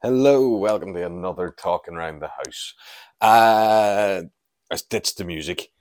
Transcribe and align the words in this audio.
Hello, 0.00 0.56
welcome 0.56 0.94
to 0.94 1.04
another 1.04 1.50
talking 1.50 1.94
around 1.94 2.20
the 2.20 2.28
house. 2.28 2.74
Uh, 3.20 4.22
I 4.70 4.78
ditched 4.88 5.18
the 5.18 5.24
music, 5.24 5.72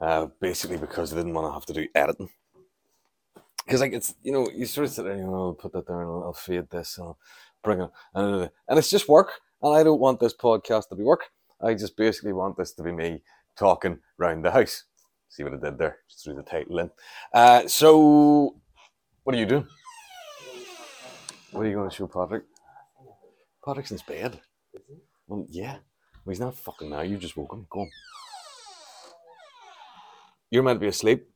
uh, 0.00 0.28
basically 0.40 0.78
because 0.78 1.12
I 1.12 1.16
didn't 1.16 1.34
want 1.34 1.48
to 1.48 1.52
have 1.52 1.66
to 1.66 1.74
do 1.74 1.86
editing. 1.94 2.30
Because 3.66 3.82
like 3.82 3.92
it's 3.92 4.14
you 4.22 4.32
know 4.32 4.48
you 4.54 4.64
sort 4.64 4.86
of 4.86 4.94
sit 4.94 5.04
there, 5.04 5.16
you 5.16 5.24
know, 5.24 5.34
I'll 5.34 5.52
put 5.52 5.74
that 5.74 5.86
there 5.86 6.00
and 6.00 6.24
I'll, 6.24 6.32
fade 6.32 6.70
this 6.70 6.96
and 6.96 7.08
I'll 7.08 7.18
bring 7.62 7.82
it, 7.82 7.90
and, 8.14 8.48
and 8.66 8.78
it's 8.78 8.88
just 8.88 9.10
work. 9.10 9.32
And 9.60 9.76
I 9.76 9.82
don't 9.82 10.00
want 10.00 10.20
this 10.20 10.34
podcast 10.34 10.88
to 10.88 10.96
be 10.96 11.02
work. 11.02 11.24
I 11.60 11.74
just 11.74 11.98
basically 11.98 12.32
want 12.32 12.56
this 12.56 12.72
to 12.72 12.82
be 12.82 12.92
me 12.92 13.20
talking 13.58 13.98
around 14.18 14.42
the 14.42 14.52
house. 14.52 14.84
See 15.28 15.44
what 15.44 15.52
I 15.52 15.58
did 15.58 15.76
there? 15.76 15.98
Just 16.08 16.24
threw 16.24 16.34
the 16.34 16.42
title 16.42 16.78
in. 16.78 16.90
Uh, 17.34 17.68
so, 17.68 18.56
what 19.22 19.36
are 19.36 19.38
you 19.38 19.44
doing? 19.44 19.66
What 21.50 21.66
are 21.66 21.68
you 21.68 21.74
going 21.74 21.90
to 21.90 21.94
show 21.94 22.06
Patrick? 22.06 22.44
Patrick's 23.64 23.90
in 23.90 23.96
his 23.96 24.02
bed. 24.02 24.40
Well, 25.26 25.46
yeah. 25.48 25.76
Well, 26.24 26.32
he's 26.32 26.40
not 26.40 26.56
fucking 26.56 26.90
now. 26.90 27.00
You 27.00 27.16
just 27.16 27.36
woke 27.36 27.52
him. 27.52 27.66
Go 27.70 27.80
on. 27.80 27.90
You're 30.50 30.62
meant 30.62 30.76
to 30.76 30.80
be 30.80 30.88
asleep. 30.88 31.26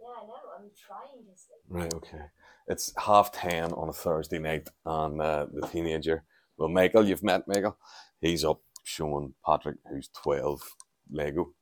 Yeah, 0.00 0.06
I 0.06 0.26
know. 0.26 0.34
I'm 0.58 0.70
trying 0.86 1.24
to 1.24 1.38
sleep. 1.38 1.60
Right, 1.68 1.94
okay. 1.94 2.24
It's 2.66 2.92
half 2.98 3.32
ten 3.32 3.72
on 3.72 3.88
a 3.88 3.92
Thursday 3.92 4.38
night, 4.38 4.68
and 4.86 5.20
uh, 5.20 5.46
the 5.52 5.66
teenager, 5.68 6.24
well, 6.56 6.68
Michael, 6.68 7.06
you've 7.06 7.22
met 7.22 7.46
Michael. 7.46 7.76
He's 8.20 8.44
up 8.44 8.60
showing 8.84 9.34
Patrick, 9.44 9.76
who's 9.90 10.08
12, 10.22 10.62
Lego. 11.10 11.52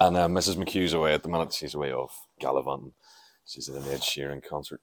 And 0.00 0.16
uh, 0.16 0.28
Mrs. 0.28 0.56
McHugh's 0.56 0.92
away 0.92 1.14
at 1.14 1.22
the 1.22 1.28
minute. 1.28 1.52
She's 1.52 1.74
away 1.74 1.92
off 1.92 2.26
gallivanting. 2.40 2.92
She's 3.44 3.68
at 3.68 3.76
an 3.82 3.88
Ed 3.88 4.00
Sheeran 4.00 4.42
concert. 4.46 4.80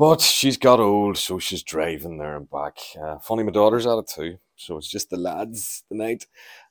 But 0.00 0.22
she's 0.22 0.56
got 0.56 0.80
old, 0.80 1.18
so 1.18 1.38
she's 1.38 1.62
driving 1.62 2.16
there 2.16 2.34
and 2.34 2.48
back. 2.48 2.78
Uh, 2.98 3.18
funny, 3.18 3.42
my 3.42 3.50
daughter's 3.50 3.86
at 3.86 3.98
it 3.98 4.06
too. 4.08 4.38
So 4.56 4.78
it's 4.78 4.88
just 4.88 5.10
the 5.10 5.18
lads 5.18 5.84
tonight. 5.90 6.26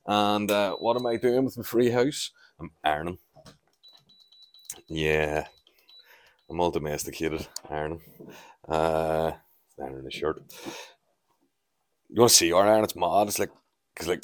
And 0.08 0.49
uh, 0.49 0.73
what 0.77 0.97
am 0.97 1.05
I 1.05 1.17
doing 1.17 1.45
with 1.45 1.55
my 1.55 1.61
free 1.61 1.91
house? 1.91 2.31
I'm 2.59 2.72
ironing. 2.83 3.19
Yeah, 4.88 5.45
I'm 6.50 6.59
all 6.59 6.72
domesticated, 6.72 7.45
ironing. 7.69 8.02
Uh, 8.67 9.33
ironing 9.80 10.07
a 10.07 10.09
shirt. 10.09 10.41
You 12.09 12.22
want 12.22 12.31
to 12.31 12.35
see 12.35 12.52
our 12.52 12.67
iron? 12.67 12.83
It's 12.83 12.95
mad. 12.95 13.27
It's 13.27 13.38
like, 13.38 13.52
because 13.94 14.07
like, 14.07 14.23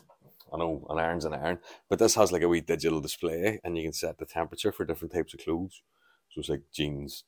I 0.52 0.58
know 0.58 0.83
an 0.89 0.98
iron's 0.98 1.26
an 1.26 1.36
iron, 1.36 1.59
but 1.92 2.00
this 2.00 2.16
has 2.16 2.31
like 2.31 2.42
a 2.42 2.50
wee 2.50 2.61
digital 2.61 3.02
display 3.02 3.59
and 3.64 3.78
you 3.78 3.83
can 3.83 3.94
set 3.94 4.17
the 4.17 4.26
temperature 4.26 4.72
for 4.72 4.83
different 4.83 5.14
types 5.14 5.36
of 5.36 5.42
clothes. 5.42 5.83
So 6.31 6.39
it's 6.39 6.50
like 6.50 6.64
jeans, 6.73 7.23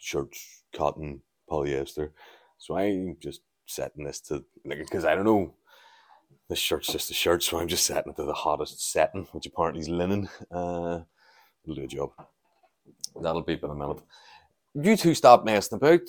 shirts, 0.00 0.64
cotton, 0.74 1.22
polyester. 1.48 2.10
So 2.58 2.76
I'm 2.76 3.16
just 3.20 3.42
setting 3.66 4.04
this 4.04 4.20
to, 4.22 4.44
because 4.64 5.04
I 5.04 5.14
don't 5.14 5.24
know, 5.24 5.54
this 6.48 6.58
shirt's 6.58 6.88
just 6.88 7.10
a 7.10 7.14
shirt, 7.14 7.42
so 7.42 7.58
I'm 7.58 7.68
just 7.68 7.86
setting 7.86 8.12
it 8.12 8.16
to 8.16 8.24
the 8.24 8.32
hottest 8.32 8.90
setting, 8.90 9.28
which 9.32 9.46
apparently 9.46 9.80
is 9.80 9.88
linen. 9.88 10.28
Uh, 10.50 11.00
will 11.64 11.74
do 11.74 11.84
a 11.84 11.86
job. 11.86 12.10
That'll 13.20 13.42
beep 13.42 13.62
in 13.62 13.70
a 13.70 13.74
minute. 13.74 14.00
You 14.74 14.96
two 14.96 15.14
stop 15.14 15.44
messing 15.44 15.76
about. 15.76 16.00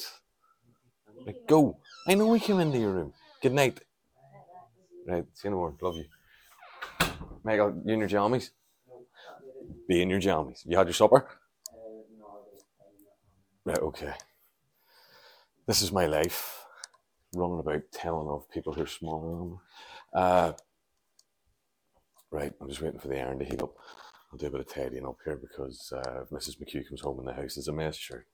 Like, 1.26 1.48
go. 1.48 1.78
I 2.08 2.16
know 2.16 2.28
we 2.28 2.40
came 2.40 2.60
into 2.60 2.80
your 2.80 2.92
room. 2.92 3.14
Good 3.42 3.54
night. 3.54 3.80
Right, 5.08 5.26
see 5.34 5.48
you 5.48 5.50
in 5.50 5.52
the 5.52 5.58
morning. 5.58 5.78
Love 5.82 5.96
you. 5.98 6.06
Michael, 7.44 7.82
you 7.86 7.94
in 7.94 8.00
your 8.00 8.10
jammies? 8.10 8.52
Be 9.88 10.02
in 10.02 10.10
your 10.10 10.22
jammies. 10.22 10.62
You 10.66 10.78
had 10.78 10.88
your 10.88 10.94
supper? 10.94 11.28
Right, 13.64 13.78
okay. 13.78 14.14
This 15.68 15.82
is 15.82 15.92
my 15.92 16.08
life. 16.08 16.66
Running 17.36 17.60
about 17.60 17.84
telling 17.94 18.28
off 18.28 18.50
people 18.50 18.74
who 18.74 18.82
are 18.82 18.88
smaller 18.88 19.38
than 19.38 19.52
me. 19.52 19.58
Uh, 20.14 20.54
right, 22.32 22.52
I'm 22.60 22.68
just 22.68 22.82
waiting 22.82 23.00
for 23.00 23.08
the 23.08 23.20
iron 23.20 23.40
to 23.40 23.46
heat 23.46 23.62
up. 23.62 23.76
I'll 24.32 24.38
do 24.38 24.48
a 24.48 24.50
bit 24.50 24.62
of 24.62 24.74
tidying 24.74 25.06
up 25.06 25.18
here 25.24 25.38
because 25.38 25.94
uh, 25.96 26.24
if 26.24 26.30
Mrs. 26.30 26.58
McHugh 26.58 26.88
comes 26.88 27.02
home 27.02 27.20
and 27.20 27.28
the 27.28 27.34
house 27.34 27.58
is 27.58 27.68
a 27.68 27.72
mess, 27.72 27.96
sure. 27.96 28.26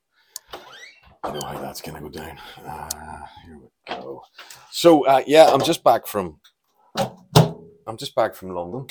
I 1.24 1.32
know 1.32 1.46
how 1.46 1.60
that's 1.60 1.82
going 1.82 1.96
to 1.96 2.02
go 2.02 2.10
down. 2.10 2.38
Uh, 2.66 3.26
here 3.46 3.58
we 3.60 3.68
go. 3.96 4.22
So, 4.72 5.06
uh, 5.06 5.24
yeah, 5.28 5.50
I'm 5.52 5.64
just 5.64 5.84
back 5.84 6.08
from. 6.08 6.40
I'm 6.98 7.98
just 7.98 8.16
back 8.16 8.34
from 8.36 8.52
London. 8.52 8.88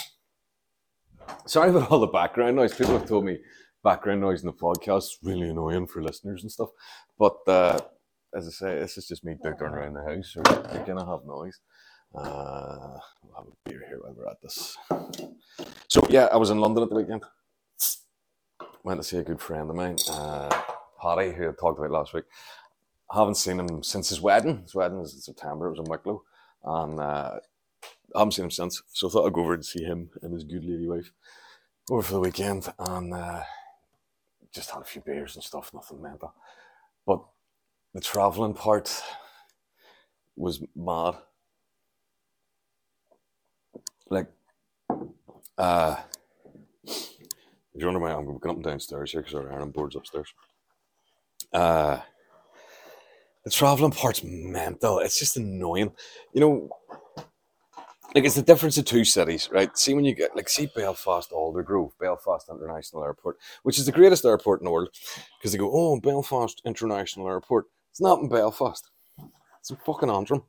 Sorry 1.47 1.70
about 1.70 1.91
all 1.91 2.00
the 2.00 2.06
background 2.08 2.56
noise. 2.56 2.74
People 2.74 2.98
have 2.98 3.08
told 3.08 3.24
me 3.24 3.38
background 3.86 4.20
noise 4.20 4.42
in 4.42 4.47
the 4.48 4.52
podcast 4.52 5.04
is 5.04 5.19
really 5.22 5.48
annoying 5.48 5.86
for 5.86 6.02
listeners 6.02 6.42
and 6.42 6.50
stuff. 6.50 6.70
But 7.16 7.36
uh, 7.47 7.78
as 8.34 8.48
I 8.48 8.50
say, 8.50 8.78
this 8.80 8.98
is 8.98 9.06
just 9.06 9.24
me 9.24 9.36
digging 9.41 9.69
around 9.69 9.94
the 9.94 10.02
house, 10.02 10.34
so 10.34 10.42
you're 10.74 10.84
gonna 10.84 11.06
have 11.06 11.24
noise. 11.24 11.60
Uh, 12.12 12.98
we'll 13.22 13.36
have 13.36 13.47
a 13.47 13.56
beer 13.64 13.84
here 13.86 14.00
while 14.00 14.12
we're 14.16 14.28
at 14.28 14.42
this. 14.42 14.76
So 15.86 16.04
yeah, 16.10 16.26
I 16.32 16.36
was 16.36 16.50
in 16.50 16.58
London 16.58 16.82
at 16.82 16.88
the 16.88 16.97
weekend. 16.97 17.22
Went 18.82 19.00
to 19.00 19.06
see 19.06 19.19
a 19.19 19.22
good 19.22 19.41
friend 19.41 19.70
of 19.70 19.76
mine, 19.76 19.98
uh, 20.10 20.48
Paddy, 21.00 21.30
who 21.30 21.48
I 21.48 21.53
talked 21.53 21.78
about 21.78 21.92
last 21.92 22.12
week. 22.12 22.24
I 23.08 23.20
haven't 23.20 23.36
seen 23.36 23.60
him 23.60 23.84
since 23.84 24.08
his 24.08 24.20
wedding. 24.20 24.62
His 24.62 24.74
wedding 24.74 24.98
was 24.98 25.14
in 25.14 25.20
September. 25.20 25.68
It 25.68 25.78
was 25.78 25.78
in 25.78 25.91
Wicklow, 25.91 26.24
and 26.64 26.98
uh, 26.98 27.38
I 28.16 28.18
haven't 28.18 28.32
seen 28.32 28.47
him 28.47 28.50
since. 28.50 28.82
So 28.88 29.06
I 29.06 29.10
thought 29.12 29.26
I'd 29.28 29.32
go 29.32 29.42
over 29.42 29.54
and 29.54 29.64
see 29.64 29.84
him 29.84 30.10
and 30.22 30.34
his 30.34 30.42
good 30.42 30.64
lady 30.64 30.88
wife 30.88 31.12
over 31.88 32.03
for 32.03 32.14
the 32.14 32.20
weekend, 32.20 32.72
and 32.80 33.14
uh, 33.14 33.42
just 34.56 34.70
had 34.70 34.82
a 34.82 34.84
few 34.84 35.02
beers 35.02 35.36
and 35.36 35.44
stuff. 35.44 35.72
Nothing 35.72 36.02
mental, 36.02 36.34
but 37.06 37.22
the 37.94 38.00
traveling 38.00 38.54
part 38.54 39.02
was 40.34 40.62
mad. 40.74 41.14
Like, 44.08 44.28
uh, 45.58 45.96
if 46.84 47.16
you're 47.74 47.92
wondering 47.92 48.02
why 48.02 48.12
I'm 48.12 48.24
going 48.24 48.50
up 48.50 48.56
and 48.56 48.64
downstairs 48.64 49.12
here 49.12 49.22
because 49.22 49.34
our 49.34 49.52
iron 49.52 49.70
board's 49.70 49.96
upstairs. 49.96 50.32
Uh, 51.52 52.00
the 53.44 53.50
traveling 53.50 53.92
part's 53.92 54.24
mental. 54.24 54.98
It's 55.00 55.18
just 55.18 55.36
annoying. 55.36 55.92
You 56.32 56.40
know, 56.40 56.70
like 58.14 58.24
it's 58.24 58.34
the 58.34 58.42
difference 58.42 58.78
of 58.78 58.84
two 58.84 59.04
cities, 59.04 59.48
right? 59.52 59.76
See 59.76 59.94
when 59.94 60.04
you 60.04 60.14
get 60.14 60.36
like 60.36 60.48
see 60.48 60.66
Belfast 60.74 61.30
Aldergrove, 61.30 61.90
Belfast 62.00 62.48
International 62.48 63.04
Airport, 63.04 63.38
which 63.62 63.78
is 63.78 63.86
the 63.86 63.92
greatest 63.92 64.24
airport 64.24 64.60
in 64.60 64.64
the 64.64 64.70
world, 64.70 64.88
because 65.38 65.52
they 65.52 65.58
go, 65.58 65.70
oh, 65.72 66.00
Belfast 66.00 66.60
International 66.64 67.28
Airport. 67.28 67.66
It's 67.90 68.00
not 68.00 68.20
in 68.20 68.28
Belfast. 68.28 68.90
It's 69.60 69.70
in 69.70 69.76
fucking 69.84 70.10
Antrim. 70.10 70.42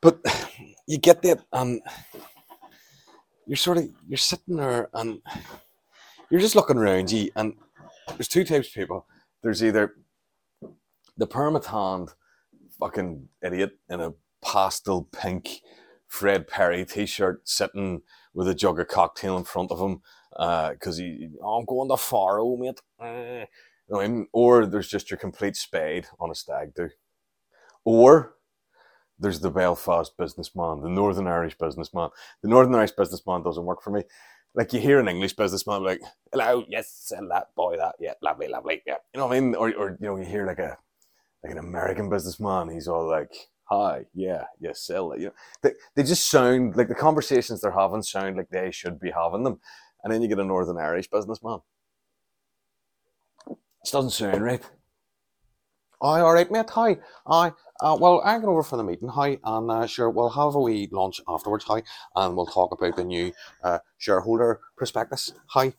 But 0.00 0.20
you 0.86 0.98
get 0.98 1.22
that, 1.22 1.40
and 1.52 1.80
you're 3.46 3.56
sort 3.56 3.78
of 3.78 3.90
you're 4.08 4.16
sitting 4.16 4.56
there, 4.56 4.88
and 4.94 5.20
you're 6.30 6.40
just 6.40 6.56
looking 6.56 6.78
around 6.78 7.10
you, 7.10 7.30
and 7.36 7.54
there's 8.08 8.28
two 8.28 8.44
types 8.44 8.68
of 8.68 8.74
people. 8.74 9.06
There's 9.42 9.62
either 9.62 9.96
the 11.16 11.26
permatand 11.26 12.10
fucking 12.78 13.28
idiot 13.42 13.78
in 13.88 14.00
a 14.00 14.12
pastel 14.42 15.08
pink 15.12 15.60
Fred 16.14 16.46
Perry 16.46 16.84
t-shirt 16.84 17.48
sitting 17.48 18.02
with 18.32 18.46
a 18.46 18.54
jug 18.54 18.78
of 18.78 18.86
cocktail 18.86 19.36
in 19.36 19.42
front 19.42 19.72
of 19.72 19.80
him 19.80 20.00
because 20.30 20.96
he, 20.96 21.28
oh, 21.42 21.58
I'm 21.58 21.64
going 21.64 21.88
to 21.88 21.96
Faro, 21.96 22.56
mate. 22.56 22.80
Uh, 23.00 23.46
know, 23.88 23.98
and- 23.98 24.28
or 24.32 24.64
there's 24.64 24.88
just 24.88 25.10
your 25.10 25.18
complete 25.18 25.56
spade 25.56 26.06
on 26.20 26.30
a 26.30 26.34
stag 26.36 26.72
do. 26.72 26.90
Or 27.84 28.36
there's 29.18 29.40
the 29.40 29.50
Belfast 29.50 30.16
businessman, 30.16 30.82
the 30.82 30.88
Northern 30.88 31.26
Irish 31.26 31.58
businessman. 31.58 32.10
The 32.42 32.48
Northern 32.48 32.76
Irish 32.76 32.92
businessman 32.92 33.42
doesn't 33.42 33.64
work 33.64 33.82
for 33.82 33.90
me. 33.90 34.04
Like 34.54 34.72
you 34.72 34.78
hear 34.78 35.00
an 35.00 35.08
English 35.08 35.34
businessman 35.34 35.82
like, 35.82 36.00
hello, 36.32 36.64
yes, 36.68 36.92
sell 36.92 37.26
that 37.30 37.48
boy 37.56 37.76
that, 37.76 37.96
yeah, 37.98 38.14
lovely, 38.22 38.46
lovely, 38.46 38.82
yeah. 38.86 38.98
You 39.12 39.18
know 39.18 39.26
what 39.26 39.36
I 39.36 39.40
mean? 39.40 39.56
Or, 39.56 39.74
or 39.74 39.98
you 40.00 40.06
know, 40.06 40.16
you 40.16 40.24
hear 40.24 40.46
like 40.46 40.60
a 40.60 40.78
like 41.42 41.50
an 41.50 41.58
American 41.58 42.08
businessman, 42.08 42.68
he's 42.68 42.86
all 42.86 43.06
like, 43.08 43.34
hi, 43.64 44.04
yeah, 44.14 44.44
yes, 44.60 44.82
sell 44.82 45.12
it. 45.12 45.20
You 45.20 45.26
know, 45.26 45.34
they, 45.62 45.70
they 45.96 46.02
just 46.02 46.28
sound 46.28 46.76
like 46.76 46.88
the 46.88 46.94
conversations 46.94 47.60
they're 47.60 47.70
having 47.72 48.02
sound 48.02 48.36
like 48.36 48.50
they 48.50 48.70
should 48.70 48.98
be 49.00 49.10
having 49.10 49.44
them. 49.44 49.60
And 50.02 50.12
then 50.12 50.20
you 50.22 50.28
get 50.28 50.38
a 50.38 50.44
Northern 50.44 50.78
Irish 50.78 51.08
businessman. 51.08 51.60
This 53.48 53.90
doesn't 53.90 54.10
sound 54.10 54.42
right. 54.42 54.62
Aye, 56.02 56.20
all 56.20 56.34
right, 56.34 56.50
mate. 56.50 56.68
Hi. 56.70 56.98
Aye. 57.26 57.52
Uh, 57.80 57.96
well, 57.98 58.20
I'm 58.24 58.42
going 58.42 58.52
over 58.52 58.62
for 58.62 58.76
the 58.76 58.84
meeting. 58.84 59.08
Hi. 59.08 59.38
And 59.42 59.70
uh, 59.70 59.86
sure, 59.86 60.10
we'll 60.10 60.28
have 60.28 60.54
a 60.54 60.60
wee 60.60 60.88
lunch 60.92 61.20
afterwards. 61.26 61.64
Hi. 61.64 61.82
And 62.14 62.36
we'll 62.36 62.46
talk 62.46 62.72
about 62.72 62.96
the 62.96 63.04
new 63.04 63.32
uh, 63.62 63.78
shareholder 63.96 64.60
prospectus. 64.76 65.32
Hi. 65.48 65.72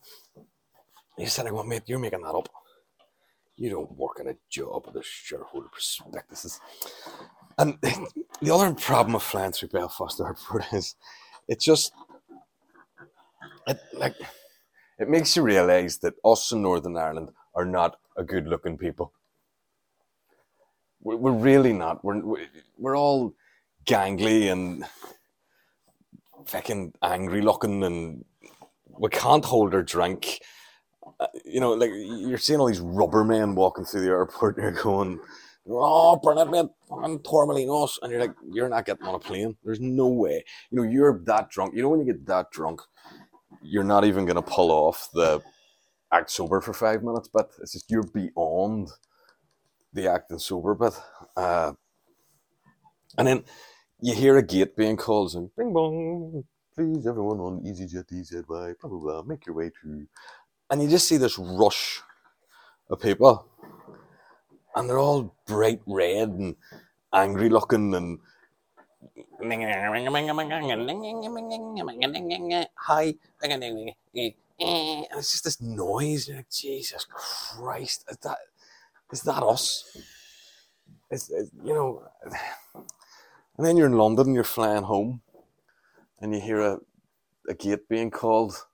You 1.16 1.26
said, 1.26 1.50
well, 1.52 1.62
mate, 1.62 1.82
you're 1.86 2.00
making 2.00 2.22
that 2.22 2.34
up. 2.34 2.48
You 3.56 3.70
don't 3.70 3.96
work 3.96 4.20
in 4.20 4.28
a 4.28 4.36
job 4.50 4.86
with 4.86 4.96
a 4.96 5.02
shareholder 5.02 5.68
prospectuses. 5.68 6.60
And 7.58 7.78
the 8.42 8.52
other 8.54 8.74
problem 8.74 9.14
of 9.16 9.22
flying 9.22 9.52
through 9.52 9.68
Belfast 9.70 10.20
Airport 10.20 10.64
is 10.72 10.94
it 11.48 11.60
just 11.60 11.92
it 13.66 13.78
like 13.94 14.14
it 14.98 15.08
makes 15.08 15.36
you 15.36 15.42
realise 15.42 15.98
that 15.98 16.14
us 16.24 16.52
in 16.52 16.62
Northern 16.62 16.96
Ireland 16.96 17.30
are 17.54 17.64
not 17.66 17.98
a 18.16 18.24
good 18.24 18.46
looking 18.46 18.78
people. 18.78 19.12
We're, 21.02 21.16
we're 21.16 21.32
really 21.32 21.72
not. 21.72 22.04
We're 22.04 22.20
we- 22.20 22.48
we're 22.78 22.96
all 22.96 23.34
gangly 23.86 24.52
and 24.52 24.84
fucking 26.46 26.92
angry 27.02 27.40
looking, 27.42 27.82
and 27.84 28.24
we 28.86 29.08
can't 29.10 29.44
hold 29.44 29.74
our 29.74 29.82
drink. 29.82 30.40
Uh, 31.18 31.26
you 31.44 31.60
know, 31.60 31.72
like 31.72 31.90
you're 31.94 32.38
seeing 32.38 32.60
all 32.60 32.66
these 32.66 32.80
rubber 32.80 33.24
men 33.24 33.54
walking 33.54 33.84
through 33.84 34.02
the 34.02 34.08
airport, 34.08 34.56
and 34.56 34.64
you're 34.74 34.82
going, 34.82 35.18
"Oh, 35.68 36.18
Bernard, 36.22 36.50
man, 36.50 36.68
I'm 36.92 37.18
Torremolinos," 37.20 37.98
and 38.02 38.10
you're 38.12 38.20
like, 38.20 38.34
"You're 38.50 38.68
not 38.68 38.84
getting 38.84 39.06
on 39.06 39.14
a 39.14 39.18
plane. 39.18 39.56
There's 39.64 39.80
no 39.80 40.08
way." 40.08 40.44
You 40.70 40.76
know, 40.78 40.88
you're 40.88 41.22
that 41.24 41.50
drunk. 41.50 41.74
You 41.74 41.82
know, 41.82 41.88
when 41.88 42.00
you 42.00 42.06
get 42.06 42.26
that 42.26 42.50
drunk, 42.50 42.80
you're 43.62 43.84
not 43.84 44.04
even 44.04 44.26
gonna 44.26 44.42
pull 44.42 44.70
off 44.70 45.08
the 45.14 45.40
act 46.12 46.30
sober 46.30 46.60
for 46.60 46.72
five 46.72 47.02
minutes, 47.02 47.28
but 47.32 47.50
it's 47.60 47.72
just 47.72 47.90
you're 47.90 48.02
beyond 48.02 48.90
the 49.92 50.08
acting 50.10 50.38
sober 50.38 50.74
bit. 50.74 50.94
Uh, 51.36 51.72
and 53.18 53.26
then 53.26 53.44
you 54.00 54.14
hear 54.14 54.36
a 54.36 54.42
gate 54.42 54.76
being 54.76 54.96
called, 54.96 55.34
and 55.34 55.50
bing 55.56 55.72
bong, 55.72 56.44
please 56.74 57.06
everyone 57.06 57.40
on 57.40 57.60
EasyJet, 57.62 58.12
EasyJet, 58.12 58.46
blah, 58.46 58.68
blah, 58.82 58.98
blah, 58.98 59.22
make 59.22 59.46
your 59.46 59.54
way 59.54 59.70
to. 59.82 60.06
And 60.70 60.82
you 60.82 60.88
just 60.88 61.08
see 61.08 61.16
this 61.16 61.38
rush 61.38 62.00
of 62.90 63.00
people, 63.00 63.46
and 64.74 64.88
they're 64.88 64.98
all 64.98 65.34
bright 65.46 65.80
red 65.86 66.30
and 66.30 66.56
angry 67.12 67.48
looking 67.48 67.94
and. 67.94 68.18
Hi. 72.76 73.14
And 75.12 75.18
it's 75.20 75.32
just 75.32 75.44
this 75.44 75.60
noise. 75.60 76.28
You're 76.28 76.38
like, 76.38 76.50
Jesus 76.50 77.06
Christ, 77.10 78.04
is 78.10 78.18
that 78.18 78.38
is 79.12 79.22
that 79.22 79.42
us? 79.42 79.84
Is, 81.10 81.30
is 81.30 81.50
you 81.64 81.74
know, 81.74 82.02
and 83.56 83.66
then 83.66 83.76
you're 83.76 83.86
in 83.86 83.98
London, 83.98 84.34
you're 84.34 84.44
flying 84.44 84.84
home, 84.84 85.22
and 86.20 86.34
you 86.34 86.40
hear 86.40 86.60
a, 86.60 86.78
a 87.48 87.54
gate 87.54 87.88
being 87.88 88.10
called. 88.10 88.66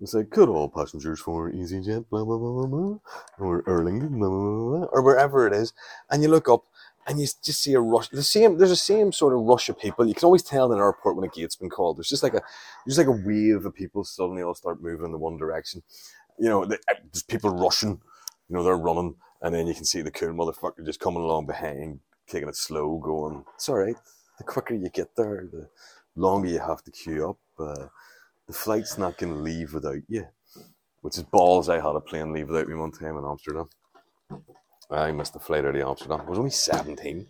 It's 0.00 0.12
like, 0.12 0.30
could 0.30 0.48
all 0.48 0.68
passengers 0.68 1.20
for 1.20 1.50
EasyJet, 1.50 2.10
blah, 2.10 2.24
blah, 2.24 2.36
blah, 2.36 2.52
blah, 2.52 2.66
blah, 2.66 2.98
or 3.38 3.62
Erling, 3.66 4.00
blah, 4.00 4.28
blah, 4.28 4.78
blah, 4.78 4.88
or 4.92 5.02
wherever 5.02 5.46
it 5.46 5.54
is. 5.54 5.72
And 6.10 6.22
you 6.22 6.28
look 6.28 6.48
up 6.48 6.64
and 7.06 7.18
you 7.18 7.26
just 7.42 7.62
see 7.62 7.72
a 7.72 7.80
rush. 7.80 8.08
The 8.08 8.22
same, 8.22 8.58
there's 8.58 8.70
the 8.70 8.76
same 8.76 9.12
sort 9.12 9.32
of 9.32 9.40
rush 9.40 9.68
of 9.68 9.78
people. 9.78 10.06
You 10.06 10.14
can 10.14 10.26
always 10.26 10.42
tell 10.42 10.66
in 10.66 10.72
an 10.72 10.84
airport 10.84 11.16
when 11.16 11.24
a 11.24 11.28
gate's 11.28 11.56
been 11.56 11.70
called. 11.70 11.96
There's 11.96 12.08
just 12.08 12.22
like 12.22 12.34
a, 12.34 12.42
there's 12.84 12.98
like 12.98 13.06
a 13.06 13.12
wave 13.12 13.64
of 13.64 13.74
people 13.74 14.04
suddenly 14.04 14.42
all 14.42 14.54
start 14.54 14.82
moving 14.82 15.06
in 15.06 15.12
the 15.12 15.18
one 15.18 15.38
direction. 15.38 15.82
You 16.38 16.48
know, 16.48 16.66
there's 16.66 17.22
people 17.22 17.50
rushing. 17.50 18.00
You 18.48 18.56
know, 18.56 18.62
they're 18.62 18.76
running, 18.76 19.14
and 19.40 19.54
then 19.54 19.66
you 19.66 19.74
can 19.74 19.84
see 19.84 20.02
the 20.02 20.10
cool 20.10 20.28
motherfucker 20.28 20.84
just 20.84 21.00
coming 21.00 21.22
along 21.22 21.46
behind, 21.46 22.00
taking 22.28 22.48
it 22.48 22.56
slow, 22.56 22.98
going, 22.98 23.44
"It's 23.54 23.68
all 23.68 23.76
right." 23.76 23.96
The 24.38 24.44
quicker 24.44 24.74
you 24.74 24.90
get 24.90 25.16
there, 25.16 25.48
the 25.50 25.68
longer 26.14 26.48
you 26.48 26.58
have 26.58 26.82
to 26.84 26.90
queue 26.90 27.30
up. 27.30 27.38
Uh, 27.58 27.86
the 28.46 28.52
flight's 28.52 28.98
not 28.98 29.18
going 29.18 29.32
to 29.32 29.38
leave 29.38 29.74
without 29.74 30.02
you, 30.08 30.26
which 31.00 31.16
is 31.16 31.24
balls. 31.24 31.68
I 31.68 31.76
had 31.76 31.96
a 31.96 32.00
plane 32.00 32.32
leave 32.32 32.48
without 32.48 32.68
me 32.68 32.74
one 32.74 32.92
time 32.92 33.16
in 33.16 33.24
Amsterdam. 33.24 33.68
I 34.90 35.10
missed 35.12 35.32
the 35.32 35.40
flight 35.40 35.64
out 35.64 35.74
of 35.74 35.88
Amsterdam. 35.88 36.20
I 36.20 36.30
was 36.30 36.38
only 36.38 36.50
17. 36.50 37.26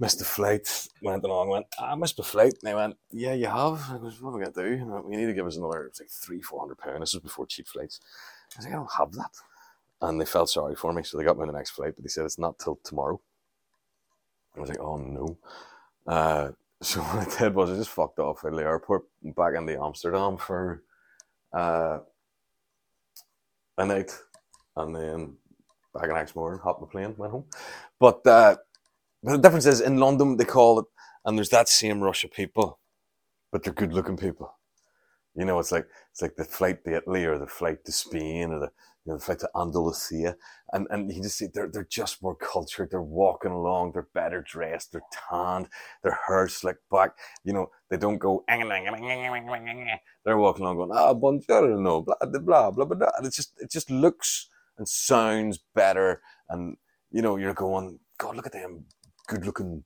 Missed 0.00 0.20
the 0.20 0.24
flight, 0.24 0.88
went 1.02 1.24
along, 1.24 1.48
went, 1.48 1.66
I 1.76 1.96
missed 1.96 2.16
the 2.16 2.22
flight. 2.22 2.54
And 2.62 2.70
they 2.70 2.74
went, 2.74 2.96
Yeah, 3.10 3.34
you 3.34 3.46
have. 3.46 3.82
I 3.90 3.98
goes, 3.98 4.22
What 4.22 4.30
am 4.30 4.36
I 4.36 4.44
going 4.44 4.52
to 4.52 4.62
do? 4.62 4.82
And 4.82 4.92
went, 4.92 5.10
you 5.10 5.16
need 5.18 5.26
to 5.26 5.34
give 5.34 5.46
us 5.46 5.56
another, 5.56 5.86
it 5.86 5.98
like 5.98 6.08
three, 6.08 6.40
four 6.40 6.60
hundred 6.60 6.78
pounds. 6.78 7.00
This 7.00 7.14
was 7.14 7.22
before 7.22 7.46
cheap 7.46 7.66
flights. 7.66 8.00
I 8.54 8.58
was 8.58 8.66
like, 8.66 8.74
I 8.74 8.78
don't 8.78 8.92
have 8.96 9.12
that. 9.14 9.32
And 10.00 10.20
they 10.20 10.24
felt 10.24 10.50
sorry 10.50 10.76
for 10.76 10.92
me, 10.92 11.02
so 11.02 11.18
they 11.18 11.24
got 11.24 11.36
me 11.36 11.42
on 11.42 11.48
the 11.48 11.54
next 11.54 11.70
flight, 11.70 11.94
but 11.96 12.04
they 12.04 12.08
said 12.08 12.24
it's 12.24 12.38
not 12.38 12.60
till 12.60 12.78
tomorrow. 12.84 13.20
I 14.56 14.60
was 14.60 14.68
like, 14.68 14.80
Oh 14.80 14.96
no. 14.96 15.36
Uh, 16.06 16.52
so 16.80 17.00
what 17.02 17.28
I 17.28 17.38
did 17.38 17.54
was 17.54 17.70
I 17.70 17.76
just 17.76 17.90
fucked 17.90 18.18
off 18.18 18.44
at 18.44 18.52
the 18.52 18.62
airport 18.62 19.02
back 19.36 19.54
into 19.54 19.80
Amsterdam 19.80 20.36
for 20.36 20.82
uh, 21.52 21.98
a 23.78 23.86
night, 23.86 24.16
and 24.76 24.94
then 24.94 25.36
back 25.94 26.08
the 26.08 26.14
next 26.14 26.36
morning, 26.36 26.60
hopped 26.60 26.80
my 26.80 26.88
plane, 26.88 27.14
went 27.16 27.32
home. 27.32 27.44
But 27.98 28.26
uh, 28.26 28.56
but 29.22 29.32
the 29.32 29.38
difference 29.38 29.66
is 29.66 29.80
in 29.80 29.98
London 29.98 30.36
they 30.36 30.44
call 30.44 30.80
it, 30.80 30.86
and 31.24 31.36
there's 31.36 31.50
that 31.50 31.68
same 31.68 32.00
rush 32.00 32.24
of 32.24 32.32
people, 32.32 32.78
but 33.50 33.62
they're 33.62 33.72
good-looking 33.72 34.16
people. 34.16 34.54
You 35.34 35.44
know, 35.44 35.58
it's 35.58 35.72
like 35.72 35.86
it's 36.12 36.22
like 36.22 36.36
the 36.36 36.44
flight 36.44 36.84
to 36.84 36.96
Italy 36.96 37.24
or 37.24 37.38
the 37.38 37.46
flight 37.46 37.84
to 37.84 37.92
Spain 37.92 38.52
or 38.52 38.58
the 38.60 38.70
you 39.08 39.14
know 39.14 39.18
the 39.18 39.24
flight 39.24 39.38
to 39.40 39.48
Andalusia, 39.56 40.36
and 40.74 40.86
and 40.90 41.10
you 41.10 41.22
just 41.22 41.38
see 41.38 41.46
they're 41.52 41.70
they're 41.72 41.88
just 41.88 42.22
more 42.22 42.34
cultured. 42.34 42.90
They're 42.90 43.00
walking 43.00 43.52
along. 43.52 43.92
They're 43.92 44.08
better 44.12 44.42
dressed. 44.42 44.92
They're 44.92 45.00
tanned. 45.30 45.68
Their 46.02 46.18
hair 46.26 46.46
slicked 46.48 46.88
back. 46.90 47.12
You 47.42 47.54
know, 47.54 47.70
they 47.88 47.96
don't 47.96 48.18
go. 48.18 48.44
They're 50.24 50.36
walking 50.36 50.64
along 50.66 50.76
going 50.76 50.90
ah 50.92 51.14
buongiorno 51.14 52.04
blah 52.04 52.16
blah 52.20 52.40
blah 52.40 52.70
blah 52.70 52.84
blah. 52.84 53.10
And 53.16 53.26
it 53.26 53.32
just 53.32 53.54
it 53.58 53.70
just 53.70 53.90
looks 53.90 54.50
and 54.76 54.86
sounds 54.86 55.58
better. 55.74 56.20
And 56.50 56.76
you 57.10 57.22
know, 57.22 57.36
you're 57.38 57.54
going 57.54 57.98
God, 58.18 58.36
look 58.36 58.46
at 58.46 58.52
them 58.52 58.84
good-looking, 59.28 59.84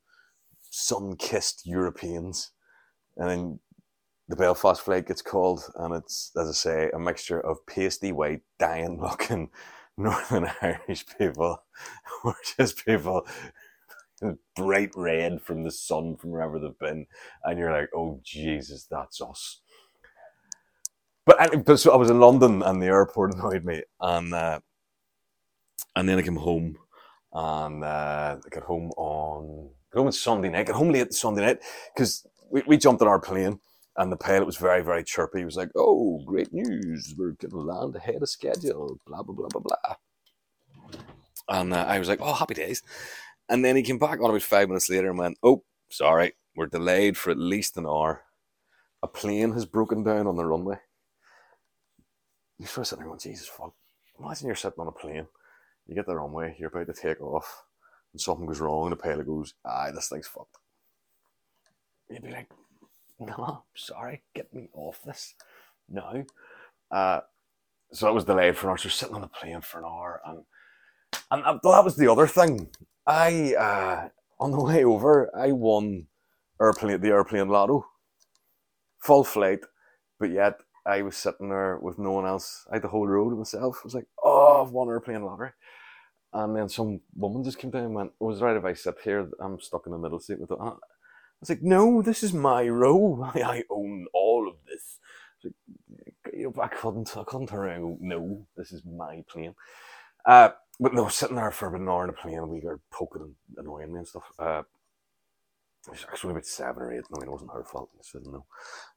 sun-kissed 0.71 1.67
Europeans, 1.67 2.53
and 3.17 3.29
then 3.29 3.61
the 4.33 4.37
Belfast 4.37 4.81
flight 4.81 5.07
gets 5.07 5.21
called, 5.21 5.71
and 5.77 5.95
it's, 5.95 6.33
as 6.41 6.49
I 6.49 6.53
say, 6.53 6.91
a 6.95 6.99
mixture 6.99 7.39
of 7.39 7.67
pasty 7.67 8.13
white, 8.13 8.41
dying 8.59 8.99
looking 8.99 9.51
Northern 9.99 10.51
Irish 10.63 11.05
people, 11.19 11.63
or 12.25 12.35
just 12.57 12.83
people 12.87 13.27
bright 14.57 14.93
red 14.97 15.43
from 15.43 15.65
the 15.65 15.71
sun 15.71 16.17
from 16.17 16.31
wherever 16.31 16.59
they've 16.59 16.79
been, 16.79 17.07
and 17.45 17.59
you're 17.59 17.73
like, 17.73 17.91
oh 17.95 18.21
Jesus, 18.25 18.87
that's 18.91 19.21
us. 19.21 19.61
But, 21.27 21.67
but 21.67 21.77
so 21.77 21.93
I 21.93 21.97
was 21.97 22.09
in 22.09 22.19
London, 22.19 22.63
and 22.63 22.83
the 22.83 22.87
airport 22.87 23.35
annoyed 23.35 23.67
me, 23.67 23.83
and 24.01 24.33
uh, 24.33 24.61
and 25.95 26.09
then 26.09 26.19
I 26.19 26.23
came 26.23 26.37
home, 26.37 26.79
and 27.35 27.85
uh, 27.85 28.39
I 28.47 28.49
got 28.49 28.63
home 28.63 28.93
on 28.97 29.69
home 29.93 30.07
on 30.07 30.13
Sunday 30.13 30.49
night. 30.49 30.69
Got 30.69 30.77
home 30.77 30.91
late 30.91 31.13
Sunday 31.13 31.43
night 31.43 31.59
because 31.95 32.27
we, 32.51 32.63
we 32.67 32.79
jumped 32.79 33.03
on 33.03 33.09
our 33.09 33.21
plane 33.21 33.61
and 33.97 34.11
the 34.11 34.17
pilot 34.17 34.47
was 34.47 34.57
very, 34.57 34.83
very 34.83 35.05
chirpy. 35.05 35.41
He 35.41 35.45
was 35.45 35.57
like, 35.57 35.71
"Oh, 35.77 36.23
great 36.25 36.53
news! 36.53 37.15
We're 37.17 37.33
going 37.33 37.51
to 37.51 37.61
land 37.61 37.97
ahead 37.97 38.23
of 38.23 38.29
schedule." 38.29 38.99
Blah 39.07 39.23
blah 39.23 39.35
blah 39.35 39.49
blah 39.49 39.61
blah. 39.61 39.97
And 41.49 41.75
uh, 41.75 41.85
I 41.89 41.99
was 41.99 42.09
like, 42.09 42.21
"Oh, 42.21 42.35
happy 42.35 42.55
days!" 42.55 42.83
And 43.49 43.65
then 43.65 43.77
he 43.77 43.83
came 43.83 43.99
back 43.99 44.21
on 44.21 44.31
about 44.31 44.43
five 44.43 44.69
minutes 44.69 44.89
later 44.89 45.11
and 45.11 45.19
went, 45.19 45.39
"Oh, 45.43 45.65
sorry, 45.91 46.35
we're 46.57 46.67
delayed 46.67 47.17
for 47.17 47.31
at 47.31 47.39
least 47.39 47.77
an 47.77 47.87
hour. 47.87 48.23
A 49.03 49.09
plane 49.09 49.53
has 49.53 49.67
broken 49.67 50.03
down 50.03 50.27
on 50.27 50.37
the 50.37 50.45
runway." 50.45 50.79
You 52.59 52.67
sort 52.67 52.85
of 52.85 52.87
sitting 52.89 53.01
there 53.01 53.09
going, 53.09 53.21
"Jesus 53.21 53.49
fuck!" 53.49 53.75
Imagine 54.19 54.47
you're 54.47 54.57
sitting 54.57 54.79
on 54.79 54.89
a 54.89 54.93
plane, 54.93 55.27
you 55.87 55.95
get 55.95 56.07
the 56.07 56.15
runway, 56.15 56.55
you're 56.59 56.69
about 56.69 56.87
to 56.87 56.93
take 56.93 57.21
off, 57.21 57.65
and 58.13 58.21
something 58.21 58.47
goes 58.47 58.61
wrong, 58.61 58.85
and 58.85 58.93
the 58.93 58.97
pilot 58.97 59.27
goes, 59.27 59.55
"Ah, 59.65 59.91
this 59.91 60.09
thing's 60.09 60.29
fucked." 60.29 60.59
You'd 62.09 62.23
be 62.23 62.31
like, 62.31 62.49
no, 63.39 63.65
sorry, 63.75 64.23
get 64.35 64.53
me 64.55 64.69
off 64.75 65.03
this 65.05 65.35
now. 65.89 66.25
Uh, 66.91 67.21
so 67.93 68.09
it 68.09 68.15
was 68.15 68.25
delayed 68.25 68.57
for 68.57 68.67
an 68.67 68.71
hour. 68.73 68.79
So 68.79 68.89
sitting 68.89 69.15
on 69.15 69.21
the 69.23 69.29
plane 69.29 69.61
for 69.61 69.79
an 69.79 69.85
hour, 69.85 70.21
and 70.27 70.45
and 71.31 71.45
uh, 71.45 71.59
that 71.63 71.85
was 71.85 71.97
the 71.97 72.11
other 72.11 72.27
thing. 72.27 72.69
I 73.07 73.55
uh, 73.55 74.09
on 74.41 74.53
the 74.53 74.63
way 74.63 74.85
over, 74.85 75.31
I 75.37 75.53
won 75.53 76.07
airplane 76.61 77.01
the 77.01 77.09
airplane 77.09 77.49
lotto, 77.49 77.87
full 79.01 79.25
flight, 79.25 79.61
but 80.19 80.31
yet 80.31 80.61
I 80.87 81.03
was 81.03 81.17
sitting 81.17 81.49
there 81.49 81.79
with 81.81 81.99
no 81.99 82.13
one 82.13 82.27
else. 82.27 82.67
I 82.71 82.77
had 82.77 82.83
the 82.83 82.89
whole 82.89 83.07
road 83.07 83.31
to 83.31 83.37
myself. 83.37 83.79
I 83.83 83.85
was 83.85 83.95
like, 83.95 84.07
oh, 84.23 84.65
I've 84.65 84.73
won 84.73 84.89
airplane 84.89 85.23
lottery. 85.23 85.51
And 86.33 86.57
then 86.57 86.69
some 86.69 87.01
woman 87.15 87.45
just 87.45 87.59
came 87.59 87.71
down 87.71 87.85
and 87.85 87.95
went, 87.95 88.13
oh, 88.21 88.27
"Was 88.27 88.41
right 88.41 88.57
if 88.57 88.65
I 88.65 88.73
sit 88.73 88.97
here? 89.05 89.29
I'm 89.41 89.61
stuck 89.61 89.87
in 89.87 89.93
the 89.93 89.99
middle 89.99 90.21
seat 90.21 90.41
with 90.41 90.49
the." 90.49 90.77
I 91.43 91.45
was 91.45 91.51
like, 91.51 91.63
no, 91.63 92.03
this 92.03 92.23
is 92.23 92.33
my 92.33 92.69
role. 92.69 93.29
I, 93.35 93.41
I 93.43 93.63
own 93.69 94.07
all 94.15 94.47
of 94.49 94.55
this. 94.69 95.01
Like, 95.43 95.55
you 96.33 96.53
know, 96.57 96.63
I 96.63 96.69
couldn't, 96.69 97.17
I 97.17 97.25
couldn't 97.25 97.49
turn 97.49 97.59
around 97.61 97.81
go, 97.81 97.99
no, 98.01 98.47
this 98.57 98.71
is 98.71 98.85
my 98.85 99.25
plane. 99.29 99.57
Uh, 100.25 100.51
but 100.79 100.95
no, 100.95 101.09
sitting 101.09 101.35
there 101.35 101.51
for 101.51 101.75
an 101.75 101.89
hour 101.89 102.05
in 102.05 102.11
a 102.11 102.13
plane, 102.13 102.49
we 102.49 102.61
were 102.61 102.79
poking 102.93 103.23
and 103.23 103.35
annoying 103.59 103.93
me 103.93 103.99
and 103.99 104.09
stuff. 104.09 104.23
Uh, 104.39 104.63
it 105.89 105.91
was 105.91 106.07
actually 106.09 106.31
about 106.31 106.47
seven 106.47 106.81
or 106.81 106.93
eight. 106.93 107.03
No, 107.11 107.21
it 107.21 107.29
wasn't 107.29 107.53
her 107.53 107.65
fault. 107.65 107.91
I 107.95 108.03
said 108.03 108.23
no. 108.25 108.45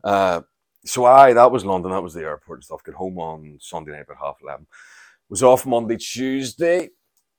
Uh, 0.03 0.41
so 0.85 1.05
I, 1.05 1.33
that 1.33 1.51
was 1.51 1.65
London. 1.65 1.91
That 1.91 2.03
was 2.03 2.13
the 2.13 2.21
airport 2.21 2.59
and 2.59 2.63
stuff. 2.63 2.83
Got 2.83 2.93
home 2.93 3.17
on 3.17 3.57
Sunday 3.59 3.91
night 3.91 4.03
about 4.07 4.23
half 4.23 4.37
eleven. 4.43 4.67
Was 5.29 5.41
off 5.41 5.65
Monday, 5.65 5.97
Tuesday, 5.97 6.89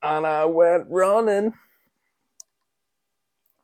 and 0.03 0.27
I 0.27 0.47
went 0.47 0.87
running 0.89 1.53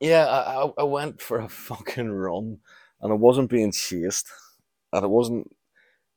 yeah, 0.03 0.27
I, 0.29 0.65
I- 0.65 0.85
went 0.85 1.23
for 1.23 1.41
a 1.41 1.51
fucking 1.51 2.13
run 2.13 2.59
and 3.03 3.13
I 3.13 3.17
wasn't 3.17 3.51
being 3.51 3.73
chased 3.73 4.29
and 4.93 5.05
I 5.05 5.09
wasn't 5.09 5.51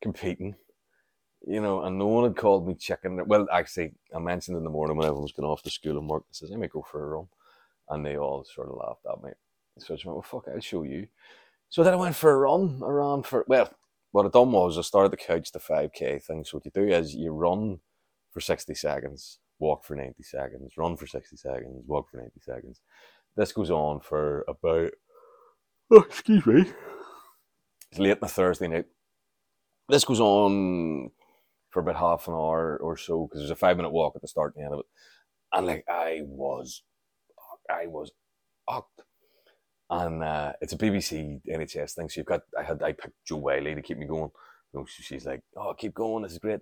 competing, 0.01 0.55
you 1.47 1.61
know, 1.61 1.83
and 1.83 1.99
no 1.99 2.07
one 2.07 2.25
had 2.25 2.37
called 2.37 2.67
me 2.67 2.75
chicken. 2.75 3.21
Well, 3.27 3.47
actually, 3.53 3.93
I 4.15 4.19
mentioned 4.19 4.57
in 4.57 4.63
the 4.65 4.71
morning 4.71 4.97
when 4.97 5.05
everyone 5.07 5.23
was 5.23 5.33
going 5.33 5.49
off 5.49 5.63
to 5.63 5.71
school 5.71 5.99
and 5.99 6.09
work, 6.09 6.23
I 6.29 6.33
says, 6.33 6.51
I 6.53 6.57
might 6.57 6.71
go 6.71 6.83
for 6.89 7.03
a 7.03 7.17
run. 7.17 7.27
And 7.89 8.05
they 8.05 8.17
all 8.17 8.45
sort 8.45 8.69
of 8.69 8.77
laughed 8.77 9.05
at 9.11 9.23
me. 9.23 9.31
So 9.79 9.95
I 9.95 9.97
went, 10.05 10.07
well, 10.07 10.23
fuck, 10.23 10.45
I'll 10.53 10.61
show 10.61 10.83
you. 10.83 11.07
So 11.69 11.83
then 11.83 11.93
I 11.93 11.97
went 11.97 12.15
for 12.15 12.31
a 12.31 12.37
run 12.37 12.81
around 12.83 13.25
for, 13.27 13.45
well, 13.49 13.71
what 14.13 14.25
I 14.25 14.29
done 14.29 14.51
was 14.53 14.77
I 14.77 14.81
started 14.83 15.11
the 15.13 15.17
couch 15.17 15.51
the 15.51 15.59
5k 15.59 16.23
thing. 16.23 16.45
So 16.45 16.57
what 16.57 16.65
you 16.65 16.71
do 16.73 16.87
is 16.87 17.15
you 17.15 17.33
run 17.33 17.81
for 18.31 18.41
60 18.41 18.75
seconds, 18.75 19.39
walk 19.59 19.85
for 19.85 19.95
90 19.95 20.23
seconds, 20.23 20.77
run 20.77 20.97
for 20.97 21.07
60 21.07 21.37
seconds, 21.37 21.83
walk 21.87 22.09
for 22.09 22.17
90 22.17 22.31
seconds. 22.41 22.81
This 23.35 23.51
goes 23.51 23.69
on 23.69 23.99
for 23.99 24.45
about, 24.47 24.91
oh, 25.91 26.01
excuse 26.01 26.45
me, 26.45 26.71
it's 27.91 27.99
late 27.99 28.17
on 28.21 28.25
a 28.25 28.27
Thursday 28.27 28.67
night. 28.67 28.85
This 29.89 30.05
goes 30.05 30.19
on 30.19 31.11
for 31.69 31.81
about 31.81 31.97
half 31.97 32.27
an 32.27 32.33
hour 32.33 32.77
or 32.81 32.95
so 32.97 33.27
because 33.27 33.41
there's 33.41 33.51
a 33.51 33.55
five 33.55 33.77
minute 33.77 33.91
walk 33.91 34.15
at 34.15 34.21
the 34.21 34.27
start 34.27 34.55
and 34.55 34.61
the 34.61 34.65
end 34.65 34.73
of 34.73 34.79
it. 34.79 34.85
And 35.53 35.67
like 35.67 35.85
I 35.89 36.21
was, 36.23 36.83
I 37.69 37.87
was 37.87 38.11
up. 38.67 38.89
And 39.89 40.23
uh, 40.23 40.53
it's 40.61 40.73
a 40.73 40.77
BBC 40.77 41.41
NHS 41.47 41.93
thing. 41.93 42.09
So 42.09 42.19
you've 42.19 42.25
got, 42.25 42.41
I 42.57 42.63
had, 42.63 42.81
I 42.81 42.93
picked 42.93 43.23
Jo 43.25 43.37
Whiley 43.37 43.75
to 43.75 43.81
keep 43.81 43.97
me 43.97 44.07
going. 44.07 44.31
So 44.71 44.85
she's 44.87 45.25
like, 45.25 45.41
oh, 45.55 45.73
keep 45.73 45.93
going. 45.93 46.23
This 46.23 46.31
is 46.31 46.39
great. 46.39 46.61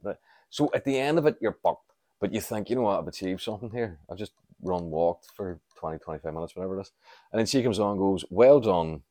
So 0.50 0.70
at 0.74 0.84
the 0.84 1.00
end 1.00 1.18
of 1.18 1.26
it, 1.26 1.38
you're 1.40 1.58
bucked. 1.64 1.92
But 2.20 2.34
you 2.34 2.42
think, 2.42 2.70
you 2.70 2.76
know 2.76 2.84
what, 2.84 3.00
I've 3.00 3.08
achieved 3.08 3.42
something 3.42 3.72
here. 3.72 4.00
I've 4.10 4.18
just 4.18 4.34
run, 4.64 4.90
walked 4.90 5.28
for 5.36 5.60
20, 5.78 6.00
25 6.00 6.34
minutes, 6.34 6.56
whatever 6.56 6.78
it 6.78 6.82
is. 6.82 6.92
And 7.32 7.40
then 7.40 7.46
she 7.46 7.64
comes 7.64 7.80
on 7.80 7.98
goes, 7.98 8.26
well 8.30 8.60
done. 8.60 9.02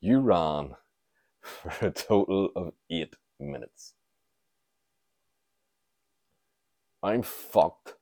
You 0.00 0.20
ran 0.20 0.76
for 1.40 1.86
a 1.86 1.90
total 1.90 2.50
of 2.54 2.72
eight 2.90 3.16
minutes. 3.40 3.94
I'm 7.02 7.22
fucked, 7.22 7.94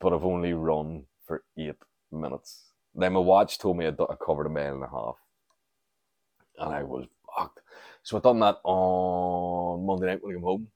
but 0.00 0.12
I've 0.12 0.24
only 0.24 0.52
run 0.52 1.04
for 1.26 1.44
eight 1.56 1.76
minutes. 2.10 2.64
Then 2.94 3.14
my 3.14 3.20
watch 3.20 3.58
told 3.58 3.76
me 3.76 3.86
I'd, 3.86 4.00
I 4.00 4.14
covered 4.24 4.46
a 4.46 4.50
mile 4.50 4.74
and 4.74 4.84
a 4.84 4.88
half. 4.88 5.16
And 6.58 6.74
I 6.74 6.82
was 6.82 7.06
fucked. 7.36 7.60
So 8.02 8.16
I 8.16 8.20
done 8.20 8.40
that 8.40 8.58
on 8.64 9.86
Monday 9.86 10.06
night 10.06 10.22
when 10.22 10.32
I 10.32 10.36
came 10.36 10.44
home. 10.44 10.68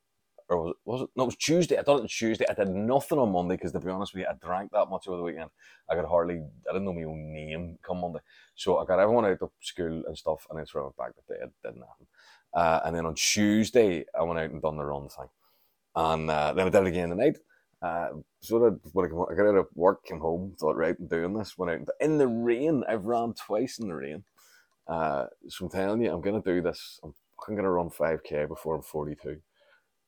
Or 0.48 0.56
was 0.62 0.70
it, 0.70 0.76
was 0.84 1.02
it? 1.02 1.08
No, 1.16 1.24
it 1.24 1.26
was 1.26 1.36
Tuesday. 1.36 1.76
I 1.76 1.82
done 1.82 1.98
it 1.98 2.02
on 2.02 2.08
Tuesday. 2.08 2.44
I 2.48 2.54
did 2.54 2.68
nothing 2.68 3.18
on 3.18 3.32
Monday 3.32 3.56
because, 3.56 3.72
to 3.72 3.80
be 3.80 3.90
honest 3.90 4.14
with 4.14 4.22
you, 4.22 4.28
I 4.30 4.34
drank 4.34 4.70
that 4.72 4.88
much 4.88 5.08
over 5.08 5.16
the 5.16 5.22
weekend. 5.24 5.50
I 5.90 5.96
could 5.96 6.04
hardly, 6.04 6.36
I 6.36 6.72
didn't 6.72 6.84
know 6.84 6.92
my 6.92 7.02
own 7.02 7.32
name 7.32 7.78
come 7.82 8.00
Monday. 8.00 8.20
So 8.54 8.78
I 8.78 8.84
got 8.84 9.00
everyone 9.00 9.24
out 9.24 9.42
of 9.42 9.50
school 9.60 10.04
and 10.06 10.16
stuff, 10.16 10.46
and 10.48 10.58
then 10.58 10.66
threw 10.66 10.86
it 10.86 10.96
back 10.96 11.16
to 11.16 11.22
bed. 11.28 11.50
Did 11.64 11.74
nothing. 11.76 12.06
Uh, 12.54 12.80
and 12.84 12.94
then 12.94 13.06
on 13.06 13.14
Tuesday, 13.14 14.04
I 14.18 14.22
went 14.22 14.38
out 14.38 14.50
and 14.50 14.62
done 14.62 14.76
the 14.76 14.84
run 14.84 15.08
thing. 15.08 15.28
And 15.96 16.30
uh, 16.30 16.52
then 16.52 16.66
I 16.66 16.70
did 16.70 16.82
it 16.82 16.88
again 16.88 17.10
the 17.10 17.16
night. 17.16 17.38
Uh, 17.82 18.08
sort 18.40 18.72
of 18.72 18.80
when 18.92 19.06
I, 19.06 19.08
came, 19.08 19.20
I 19.20 19.34
got 19.34 19.48
out 19.48 19.56
of 19.56 19.66
work, 19.74 20.04
came 20.04 20.20
home, 20.20 20.54
thought, 20.58 20.76
right, 20.76 20.96
I'm 20.98 21.08
doing 21.08 21.34
this. 21.34 21.58
Went 21.58 21.72
out 21.72 21.88
in 22.00 22.18
the 22.18 22.28
rain. 22.28 22.84
I've 22.88 23.04
ran 23.04 23.34
twice 23.34 23.78
in 23.78 23.88
the 23.88 23.94
rain. 23.94 24.24
Uh, 24.86 25.26
so 25.48 25.64
I'm 25.64 25.70
telling 25.70 26.02
you, 26.02 26.12
I'm 26.12 26.20
going 26.20 26.40
to 26.40 26.54
do 26.54 26.62
this. 26.62 27.00
I'm, 27.02 27.12
I'm 27.46 27.54
going 27.54 27.64
to 27.64 27.70
run 27.70 27.90
5k 27.90 28.48
before 28.48 28.76
I'm 28.76 28.82
42. 28.82 29.40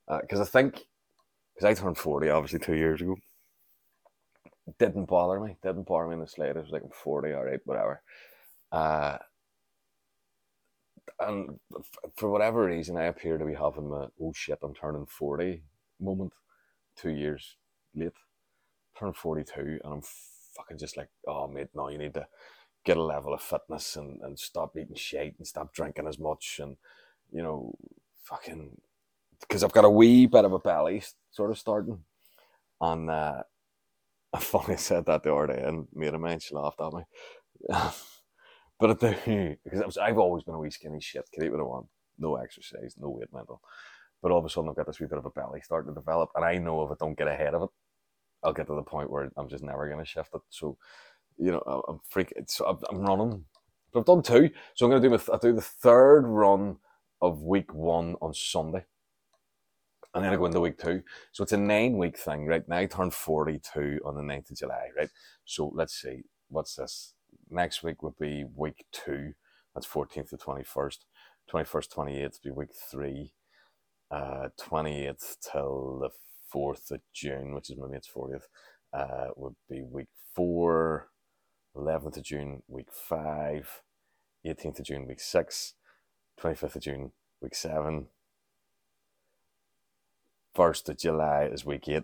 Because 0.08 0.40
uh, 0.40 0.42
I 0.42 0.46
think, 0.46 0.86
because 1.54 1.78
I 1.78 1.80
turned 1.80 1.98
40 1.98 2.30
obviously 2.30 2.58
two 2.58 2.76
years 2.76 3.00
ago. 3.00 3.16
Didn't 4.78 5.06
bother 5.06 5.40
me. 5.40 5.56
Didn't 5.62 5.86
bother 5.86 6.08
me 6.08 6.14
in 6.14 6.20
the 6.20 6.26
slightest. 6.26 6.66
Was 6.66 6.72
like 6.72 6.82
I'm 6.84 6.90
40, 6.90 7.32
all 7.32 7.44
right, 7.44 7.60
whatever. 7.64 8.02
Uh, 8.70 9.18
and 11.20 11.58
for 12.16 12.30
whatever 12.30 12.66
reason, 12.66 12.96
I 12.96 13.04
appear 13.04 13.38
to 13.38 13.44
be 13.44 13.54
having 13.54 13.90
the 13.90 14.10
oh 14.20 14.32
shit, 14.34 14.58
I'm 14.62 14.74
turning 14.74 15.06
40 15.06 15.62
moment 16.00 16.32
two 16.96 17.10
years 17.10 17.56
late. 17.94 18.12
Turned 18.98 19.16
42, 19.16 19.80
and 19.84 19.92
I'm 19.94 20.02
fucking 20.56 20.78
just 20.78 20.96
like, 20.96 21.08
oh, 21.26 21.46
mate, 21.46 21.68
no, 21.74 21.88
you 21.88 21.98
need 21.98 22.14
to 22.14 22.26
get 22.84 22.96
a 22.96 23.02
level 23.02 23.32
of 23.32 23.40
fitness 23.40 23.96
and, 23.96 24.20
and 24.22 24.38
stop 24.38 24.76
eating 24.76 24.96
shit 24.96 25.34
and 25.38 25.46
stop 25.46 25.72
drinking 25.72 26.06
as 26.06 26.18
much 26.18 26.60
and, 26.60 26.76
you 27.30 27.42
know, 27.42 27.74
fucking, 28.24 28.80
because 29.40 29.64
I've 29.64 29.72
got 29.72 29.84
a 29.84 29.90
wee 29.90 30.26
bit 30.26 30.44
of 30.44 30.52
a 30.52 30.58
belly 30.58 31.02
sort 31.30 31.50
of 31.50 31.58
starting. 31.58 32.00
And 32.80 33.10
uh, 33.10 33.42
I 34.32 34.38
finally 34.40 34.76
said 34.76 35.06
that 35.06 35.22
the 35.22 35.34
other 35.34 35.54
day 35.54 35.62
and 35.62 35.86
made 35.94 36.14
a 36.14 36.18
man, 36.18 36.40
she 36.40 36.54
laughed 36.54 36.80
at 36.80 36.92
me. 36.92 37.02
but 38.78 38.90
I 38.90 39.14
do, 39.24 39.56
because 39.64 39.96
I've 39.96 40.18
always 40.18 40.44
been 40.44 40.54
a 40.54 40.58
wee 40.58 40.70
skinny 40.70 41.00
shit, 41.00 41.28
could 41.34 41.44
eat 41.44 41.50
what 41.50 41.60
I 41.60 41.64
want, 41.64 41.86
no 42.18 42.36
exercise, 42.36 42.94
no 42.98 43.08
weight 43.10 43.32
mental. 43.32 43.60
But 44.22 44.32
all 44.32 44.38
of 44.38 44.44
a 44.44 44.48
sudden, 44.50 44.68
I've 44.68 44.76
got 44.76 44.86
this 44.86 45.00
wee 45.00 45.06
bit 45.06 45.18
of 45.18 45.26
a 45.26 45.30
belly 45.30 45.60
starting 45.62 45.94
to 45.94 46.00
develop, 46.00 46.30
and 46.34 46.44
I 46.44 46.58
know 46.58 46.82
if 46.82 46.90
I 46.90 46.94
don't 46.98 47.16
get 47.16 47.28
ahead 47.28 47.54
of 47.54 47.62
it, 47.62 47.70
I'll 48.42 48.52
get 48.52 48.66
to 48.68 48.74
the 48.74 48.82
point 48.82 49.10
where 49.10 49.30
I'm 49.36 49.48
just 49.48 49.64
never 49.64 49.86
going 49.88 49.98
to 49.98 50.04
shift 50.04 50.30
it. 50.34 50.42
So, 50.48 50.76
you 51.38 51.52
know, 51.52 51.84
I'm 51.88 52.00
freaking. 52.12 52.48
So 52.48 52.78
I'm 52.90 53.00
running, 53.00 53.44
but 53.92 54.00
I've 54.00 54.06
done 54.06 54.22
two. 54.22 54.50
So 54.74 54.86
I'm 54.86 54.90
going 54.90 55.02
to 55.02 55.08
do 55.08 55.16
my, 55.16 55.34
I 55.34 55.38
do 55.38 55.52
the 55.52 55.60
third 55.60 56.22
run 56.26 56.76
of 57.20 57.42
week 57.42 57.74
one 57.74 58.16
on 58.20 58.34
Sunday, 58.34 58.84
and 60.14 60.24
then 60.24 60.32
I 60.32 60.36
go 60.36 60.46
into 60.46 60.60
week 60.60 60.78
two. 60.78 61.02
So 61.32 61.42
it's 61.42 61.52
a 61.52 61.58
nine 61.58 61.96
week 61.98 62.18
thing, 62.18 62.46
right? 62.46 62.66
Now 62.68 62.78
I 62.78 62.86
turn 62.86 63.10
42 63.10 64.00
on 64.04 64.14
the 64.14 64.22
9th 64.22 64.50
of 64.50 64.56
July, 64.56 64.88
right? 64.96 65.10
So 65.44 65.72
let's 65.74 65.94
see, 66.00 66.22
what's 66.48 66.74
this? 66.76 67.14
Next 67.50 67.82
week 67.82 68.02
would 68.02 68.18
be 68.18 68.44
week 68.54 68.86
two. 68.92 69.34
That's 69.74 69.86
14th 69.86 70.30
to 70.30 70.36
21st. 70.36 70.98
21st, 71.52 71.94
28th 71.94 72.42
be 72.42 72.50
week 72.50 72.70
three 72.90 73.32
uh, 74.10 74.48
20th 74.60 75.36
till 75.40 76.00
the 76.00 76.10
4th 76.54 76.90
of 76.90 77.00
June, 77.14 77.54
which 77.54 77.70
is 77.70 77.76
my 77.76 77.88
mate's 77.88 78.08
40th, 78.14 78.44
uh, 78.92 79.28
would 79.36 79.54
be 79.68 79.82
week 79.82 80.08
4, 80.34 81.08
11th 81.76 82.16
of 82.16 82.22
June, 82.22 82.62
week 82.68 82.88
5, 82.92 83.82
18th 84.46 84.78
of 84.78 84.84
June, 84.86 85.06
week 85.06 85.20
6, 85.20 85.74
25th 86.40 86.76
of 86.76 86.82
June, 86.82 87.12
week 87.42 87.54
7, 87.54 88.06
1st 90.58 90.88
of 90.88 90.98
July 90.98 91.44
is 91.52 91.64
week 91.64 91.88
8. 91.88 92.02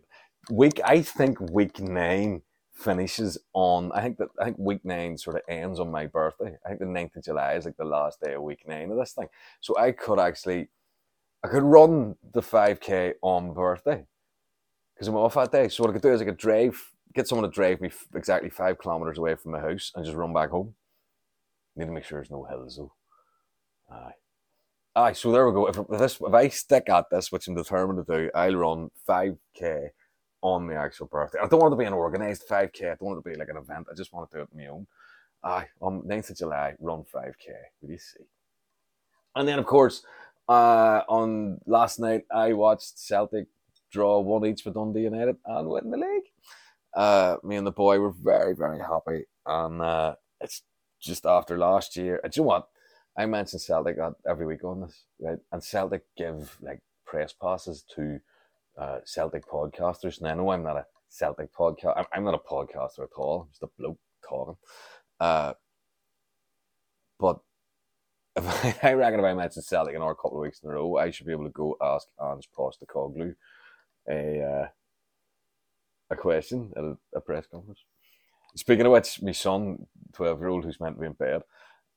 Week, 0.51 0.81
I 0.85 1.03
think 1.03 1.41
week 1.41 1.81
9 1.81 2.43
finishes 2.75 3.39
on 3.53 3.93
I 3.93 4.03
think 4.03 4.19
that 4.19 4.29
I 4.41 4.47
think 4.47 4.59
week 4.59 4.85
nine 4.85 5.17
sort 5.17 5.37
of 5.37 5.43
ends 5.49 5.79
on 5.79 5.91
my 5.91 6.07
birthday. 6.07 6.57
I 6.65 6.69
think 6.69 6.81
the 6.81 6.87
9th 6.87 7.17
of 7.17 7.25
July 7.25 7.55
is 7.55 7.65
like 7.65 7.77
the 7.77 7.85
last 7.85 8.21
day 8.21 8.35
of 8.35 8.43
week 8.43 8.65
nine 8.67 8.91
of 8.91 8.99
this 8.99 9.13
thing. 9.13 9.29
So 9.61 9.79
I 9.79 9.93
could 9.93 10.19
actually 10.19 10.69
I 11.45 11.49
could 11.49 11.63
run 11.63 12.17
the 12.33 12.41
5k 12.41 13.15
on 13.23 13.55
birthday 13.55 14.05
because 14.95 15.09
I'm 15.09 15.17
off 15.17 15.35
that 15.35 15.53
day. 15.53 15.69
So 15.69 15.83
what 15.83 15.91
I 15.91 15.93
could 15.93 16.03
do 16.03 16.13
is 16.13 16.21
I 16.21 16.25
could 16.25 16.37
drive, 16.37 16.83
get 17.15 17.29
someone 17.29 17.49
to 17.49 17.55
drive 17.55 17.81
me 17.81 17.91
exactly 18.15 18.51
five 18.51 18.79
kilometers 18.79 19.19
away 19.19 19.35
from 19.35 19.53
my 19.53 19.61
house 19.61 19.93
and 19.95 20.05
just 20.05 20.17
run 20.17 20.33
back 20.33 20.51
home. 20.51 20.75
Need 21.77 21.87
to 21.87 21.93
make 21.93 22.05
sure 22.05 22.19
there's 22.19 22.31
no 22.31 22.45
hills 22.45 22.77
though. 22.77 22.93
Aye. 23.91 24.24
Aye, 24.97 25.13
so 25.13 25.33
there 25.33 25.47
we 25.47 25.53
go. 25.53 25.67
If, 25.67 25.77
if, 25.77 25.99
this, 25.99 26.21
if 26.21 26.33
I 26.35 26.49
stick 26.49 26.89
at 26.89 27.11
this, 27.11 27.33
which 27.33 27.49
I'm 27.49 27.57
determined 27.57 28.07
to 28.07 28.17
do, 28.17 28.31
I'll 28.35 28.55
run 28.55 28.91
5k 29.09 29.89
on 30.41 30.69
the 30.69 30.77
actual 30.77 31.07
birthday. 31.07 31.39
I 31.43 31.49
don't 31.49 31.61
want 31.61 31.73
it 31.73 31.77
to 31.77 31.81
be 31.81 31.87
an 31.87 31.95
organised 31.95 32.49
5k. 32.49 32.85
I 32.85 32.89
don't 32.95 33.03
want 33.03 33.19
it 33.19 33.23
to 33.23 33.31
be 33.31 33.37
like 33.37 33.49
an 33.49 33.57
event. 33.57 33.89
I 33.91 33.95
just 33.95 34.13
want 34.13 34.31
to 34.31 34.37
do 34.37 34.43
it 34.43 34.49
on 34.53 34.59
my 34.59 34.67
own. 34.69 34.87
Aye, 35.43 35.67
on 35.81 36.03
9th 36.03 36.31
of 36.31 36.37
July, 36.37 36.75
run 36.79 37.03
5k. 37.13 37.49
Will 37.83 37.91
you 37.91 37.99
see? 37.99 38.25
And 39.35 39.49
then, 39.49 39.59
of 39.59 39.67
course, 39.67 40.05
uh, 40.49 41.03
on 41.09 41.59
last 41.67 41.99
night, 41.99 42.23
I 42.33 42.53
watched 42.53 42.99
Celtic 42.99 43.47
draw 43.91 44.21
one 44.21 44.47
each 44.47 44.65
with 44.65 44.75
Dundee 44.75 45.03
United 45.03 45.37
and 45.45 45.69
win 45.69 45.91
the 45.91 45.97
league. 45.97 46.31
Uh, 46.95 47.37
me 47.43 47.57
and 47.57 47.67
the 47.67 47.73
boy 47.73 47.99
were 47.99 48.13
very, 48.13 48.55
very 48.55 48.79
happy. 48.79 49.25
And 49.45 49.83
uh, 49.83 50.15
it's 50.41 50.63
just 51.01 51.27
after 51.27 51.59
last 51.59 51.97
year. 51.97 52.21
And 52.23 52.35
you 52.37 52.43
know 52.43 52.47
what? 52.49 52.69
I 53.17 53.27
mentioned 53.27 53.63
Celtic 53.63 53.97
every 54.29 54.47
week 54.47 54.65
on 54.65 54.81
this, 54.81 55.05
right? 55.21 55.39
And 55.53 55.63
Celtic 55.63 56.03
give 56.17 56.57
like 56.61 56.81
press 57.07 57.33
passes 57.33 57.85
to 57.95 58.19
uh, 58.77 58.99
Celtic 59.05 59.47
podcasters. 59.47 60.19
And 60.19 60.29
I 60.29 60.35
know 60.35 60.51
I'm 60.51 60.65
not 60.65 60.77
a 60.77 60.87
Celtic 61.09 61.55
podcast. 61.55 61.97
I'm, 61.97 62.07
I'm 62.13 62.25
not 62.25 62.35
a 62.35 62.39
podcaster 62.39 63.05
at 63.05 63.17
all. 63.17 63.43
I'm 63.43 63.49
just 63.51 63.63
a 63.63 63.69
bloke 63.79 63.99
talking. 64.29 64.57
Uh, 65.21 65.53
but 67.21 67.39
I, 68.37 68.77
I 68.83 68.93
reckon 68.95 69.21
if 69.21 69.27
I 69.27 69.35
mention 69.35 69.63
Celtic 69.63 69.95
in 69.95 70.03
our 70.03 70.15
couple 70.15 70.39
of 70.39 70.43
weeks 70.43 70.61
in 70.63 70.71
a 70.71 70.73
row, 70.73 70.97
I 70.97 71.11
should 71.11 71.27
be 71.27 71.33
able 71.33 71.45
to 71.45 71.51
go 71.51 71.77
ask 71.81 72.09
Ange 72.21 72.49
Postecoglou 72.57 73.35
a 74.09 74.43
uh, 74.43 74.67
a 76.11 76.17
question 76.17 76.73
at 76.77 76.85
a, 76.85 76.97
a, 77.15 77.21
press 77.21 77.47
conference. 77.47 77.85
Speaking 78.57 78.87
of 78.87 78.93
which, 78.93 79.23
my 79.23 79.33
son, 79.33 79.87
twelve 80.13 80.41
year 80.41 80.49
old, 80.49 80.65
who's 80.65 80.81
meant 80.81 80.97
to 80.97 81.01
be 81.01 81.07
in 81.07 81.13
bed, 81.13 81.43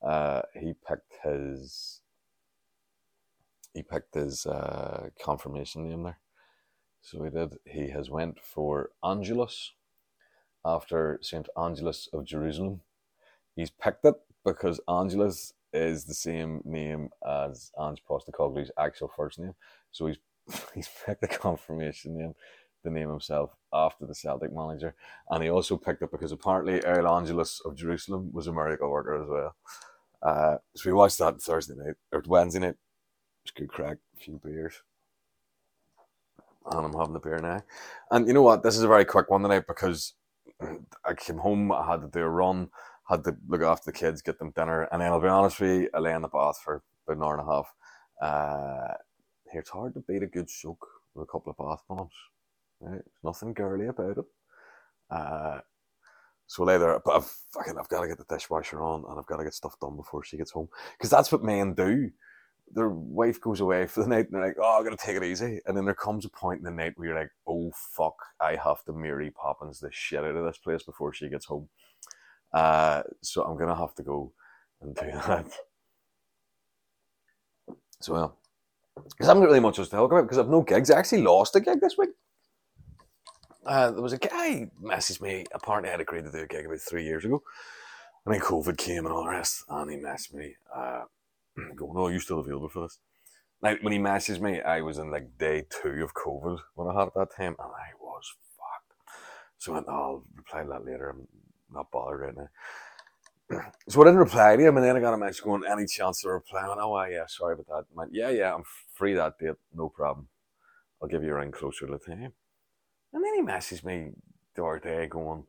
uh, 0.01 0.42
he 0.54 0.74
picked 0.88 1.13
his 1.24 2.01
he 3.74 3.84
picked 3.84 4.16
his 4.16 4.46
uh, 4.48 5.10
confirmation 5.24 5.88
name 5.88 6.04
there. 6.04 6.20
So 7.01 7.24
he 7.24 7.30
did. 7.30 7.58
He 7.66 7.89
has 7.89 8.10
went 8.10 8.39
for 8.39 8.89
Angelus 9.04 9.74
after 10.66 11.20
Saint 11.22 11.48
Angelus 11.58 12.10
of 12.12 12.25
Jerusalem. 12.25 12.82
He's 13.56 13.70
picked 13.70 14.06
it 14.06 14.16
because 14.44 14.80
Angelus 14.89 15.54
is 15.74 16.06
the 16.06 16.13
same 16.13 16.62
name 16.66 17.10
as 17.27 17.72
Ange 17.80 18.01
Postecoglou's 18.10 18.72
actual 18.80 19.12
first 19.16 19.39
name. 19.39 19.54
So 19.92 20.08
he's 20.08 20.18
he's 20.75 20.89
picked 21.06 21.22
the 21.22 21.27
confirmation 21.27 22.18
name, 22.18 22.36
the 22.84 22.89
name 22.89 23.10
himself 23.10 23.51
after 23.74 24.06
the 24.06 24.16
Celtic 24.16 24.54
manager, 24.54 24.96
and 25.30 25.44
he 25.44 25.50
also 25.50 25.77
picked 25.77 26.01
it 26.01 26.12
because 26.12 26.32
apparently 26.32 26.80
Earl 26.82 27.08
Angelus 27.08 27.62
of 27.66 27.75
Jerusalem 27.75 28.32
was 28.34 28.48
a 28.48 28.54
miracle 28.54 28.89
worker 28.89 29.22
as 29.22 29.30
well. 29.30 29.56
Uh, 30.21 30.57
so 30.75 30.89
we 30.89 30.93
watched 30.93 31.19
that 31.19 31.41
Thursday 31.41 31.75
night 31.75 31.95
or 32.12 32.24
Wednesday 32.27 32.59
night. 32.59 32.75
It's 33.43 33.51
good 33.51 33.69
crack, 33.69 33.97
a 34.15 34.19
few 34.19 34.39
beers. 34.43 34.81
And 36.69 36.86
I'm 36.86 37.00
having 37.00 37.15
a 37.15 37.19
beer 37.19 37.39
now. 37.39 37.62
And 38.12 38.27
you 38.27 38.33
know 38.33 38.41
what? 38.41 38.62
This 38.62 38.75
is 38.75 38.83
a 38.83 38.88
very 38.88 39.05
quick 39.05 39.29
one 39.29 39.41
tonight 39.41 39.65
because 39.67 40.13
I 41.05 41.13
came 41.15 41.38
home, 41.38 41.71
I 41.71 41.86
had 41.86 42.01
to 42.01 42.07
do 42.07 42.19
a 42.19 42.29
run, 42.29 42.69
had 43.07 43.24
to 43.24 43.38
look 43.47 43.62
after 43.62 43.91
the 43.91 43.97
kids, 43.97 44.21
get 44.21 44.38
them 44.39 44.51
dinner, 44.55 44.83
and 44.91 45.01
then 45.01 45.12
I'll 45.12 45.21
be 45.21 45.27
honest 45.27 45.59
with 45.59 45.81
you, 45.81 45.89
I 45.93 46.00
lay 46.00 46.13
in 46.13 46.21
the 46.21 46.27
bath 46.27 46.59
for 46.63 46.83
about 47.07 47.17
an 47.17 47.24
hour 47.24 47.39
and 47.39 47.47
a 47.47 47.53
half. 47.53 47.74
Uh, 48.21 48.93
it's 49.53 49.69
hard 49.69 49.93
to 49.93 50.01
beat 50.01 50.24
a 50.24 50.27
good 50.27 50.50
soak 50.50 50.86
with 51.13 51.24
a 51.24 51.31
couple 51.31 51.51
of 51.51 51.57
bath 51.57 51.83
bombs. 51.88 52.12
Right? 52.81 52.91
There's 52.93 53.24
nothing 53.24 53.53
girly 53.53 53.88
about 53.88 54.17
it. 54.17 54.25
Uh, 55.09 55.59
so 56.48 56.63
later, 56.63 57.00
but 57.04 57.18
I've 57.18 57.36
fucking, 57.54 57.77
I've 57.77 57.89
got 57.89 58.01
to 58.01 58.08
get 58.08 58.18
the 58.18 58.25
dishwasher 58.34 58.82
on 58.82 59.04
and 59.08 59.20
I've 59.20 59.25
got 59.25 59.38
to 59.38 59.44
get 59.44 59.54
stuff 59.54 59.77
done 59.80 59.98
before 59.98 60.24
she 60.24 60.38
gets 60.38 60.51
home 60.51 60.70
because 60.98 61.10
that's 61.10 61.32
what 61.32 61.44
men 61.44 61.74
do. 61.74 62.10
Their 62.74 62.89
wife 62.89 63.39
goes 63.39 63.60
away 63.60 63.86
for 63.86 64.01
the 64.01 64.10
night 64.16 64.25
and 64.25 64.34
they're 64.34 64.48
like, 64.48 64.58
"Oh, 64.60 64.80
I 64.80 64.84
gotta 64.84 64.98
take 64.98 65.18
it 65.18 65.24
easy," 65.24 65.62
and 65.66 65.75
then 65.75 65.86
there 65.86 65.94
comes 65.94 66.25
a 66.25 66.30
point 66.30 66.60
in 66.60 66.66
the 66.66 66.72
night 66.72 66.94
where 66.96 67.10
you're 67.10 67.20
like, 67.20 67.32
"Oh 67.48 67.72
fuck, 67.75 68.16
I 68.42 68.58
have 68.62 68.84
to 68.86 68.94
Mary 68.94 69.32
Poppins 69.32 69.80
the 69.80 69.89
shit 69.92 70.24
out 70.24 70.36
of 70.36 70.46
this 70.46 70.58
place 70.58 70.84
before 70.84 71.13
she 71.13 71.30
gets 71.30 71.46
home." 71.46 71.70
Uh, 72.54 73.04
so 73.22 73.44
I'm 73.44 73.58
gonna 73.58 73.75
have 73.75 73.96
to 73.96 74.04
go 74.04 74.34
and 74.82 74.96
do 74.96 75.06
that. 75.27 75.48
So 78.01 78.13
well, 78.13 78.38
because 78.96 79.27
I 79.27 79.32
haven't 79.32 79.44
really 79.44 79.60
much 79.60 79.80
else 79.80 79.89
to 79.89 79.96
talk 79.96 80.12
about 80.12 80.24
because 80.24 80.38
I've 80.38 80.50
no 80.50 80.62
gigs. 80.62 80.92
I 80.92 81.00
actually 81.00 81.24
lost 81.24 81.56
a 81.56 81.60
gig 81.60 81.82
this 81.82 81.98
week. 81.98 82.10
Uh, 83.67 83.91
there 83.91 84.01
was 84.01 84.13
a 84.13 84.17
guy 84.17 84.69
messaged 84.81 85.19
me. 85.19 85.43
Apparently, 85.53 85.89
I 85.89 85.91
had 85.91 86.01
agreed 86.01 86.24
to 86.24 86.31
do 86.31 86.38
a 86.38 86.47
gig 86.47 86.65
about 86.65 86.79
three 86.79 87.03
years 87.03 87.25
ago, 87.25 87.43
and 88.25 88.33
then 88.33 88.39
COVID 88.39 88.77
came 88.77 89.05
and 89.05 89.13
all 89.13 89.25
the 89.25 89.29
rest. 89.29 89.65
And 89.67 89.91
he 89.91 89.97
messaged 89.97 90.33
me, 90.33 90.55
uh, 90.74 91.03
going, 91.75 91.97
"Oh, 91.97 92.07
you 92.07 92.21
still 92.21 92.39
available 92.39 92.69
for 92.69 92.83
this?" 92.83 93.00
Now, 93.62 93.75
when 93.81 93.91
he 93.91 94.00
messaged 94.00 94.39
me, 94.39 94.62
I 94.62 94.79
was 94.79 95.00
in 95.00 95.12
like 95.12 95.38
day 95.38 95.65
two 95.69 96.01
of 96.01 96.13
COVID 96.13 96.59
when 96.75 96.88
I 96.88 96.97
had 96.97 97.09
at 97.09 97.13
that 97.15 97.36
time, 97.36 97.57
and 97.59 97.71
I 97.74 97.91
was 98.00 98.33
fucked. 98.55 99.17
So 99.57 99.74
I 99.74 99.75
went, 99.75 99.88
oh, 99.89 99.93
"I'll 99.93 100.24
reply 100.38 100.63
to 100.63 100.69
that 100.69 100.86
later. 100.86 101.09
I'm 101.09 101.27
not 101.74 101.91
bothered 101.91 102.21
right 102.21 102.38
now." 102.38 102.50
So 103.89 104.01
I 104.01 104.05
didn't 104.05 104.19
reply 104.19 104.55
to 104.55 104.63
him, 104.63 104.77
and 104.77 104.86
then 104.86 104.95
I 104.95 105.01
got 105.01 105.13
a 105.13 105.17
message 105.17 105.43
going, 105.43 105.63
"Any 105.69 105.88
chance 105.88 106.21
to 106.21 106.29
reply?" 106.29 106.62
I 106.62 106.69
went, 106.69 106.79
"Oh, 106.81 107.03
yeah, 107.03 107.25
sorry 107.27 107.55
about 107.55 107.67
that." 107.67 107.86
I 107.91 107.95
went, 107.95 108.13
"Yeah, 108.13 108.29
yeah, 108.29 108.53
I'm 108.53 108.63
free 108.93 109.13
that 109.15 109.38
date, 109.39 109.55
no 109.74 109.89
problem. 109.89 110.29
I'll 111.01 111.09
give 111.09 111.24
you 111.24 111.31
a 111.31 111.36
ring 111.36 111.51
closer 111.51 111.86
to 111.88 111.93
the 111.93 112.00
time." 112.00 112.33
And 113.14 113.24
then 113.24 113.34
he 113.36 113.42
messaged 113.42 113.84
me 113.84 114.12
the 114.56 114.64
other 114.64 114.80
day 114.80 115.08
going, 115.08 115.44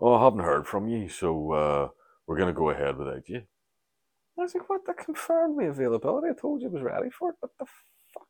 Oh, 0.00 0.14
I 0.14 0.24
haven't 0.24 0.40
heard 0.40 0.66
from 0.66 0.88
you, 0.88 1.08
so 1.08 1.52
uh, 1.52 1.88
we're 2.26 2.36
going 2.36 2.52
to 2.52 2.58
go 2.58 2.70
ahead 2.70 2.96
without 2.96 3.28
you. 3.28 3.42
I 4.38 4.42
was 4.42 4.54
like, 4.54 4.68
What? 4.68 4.86
That 4.86 4.98
confirmed 4.98 5.56
my 5.56 5.64
availability. 5.64 6.28
I 6.30 6.40
told 6.40 6.62
you 6.62 6.68
I 6.68 6.72
was 6.72 6.82
ready 6.82 7.10
for 7.10 7.30
it. 7.30 7.36
What 7.40 7.52
the 7.58 7.66
fuck? 8.14 8.28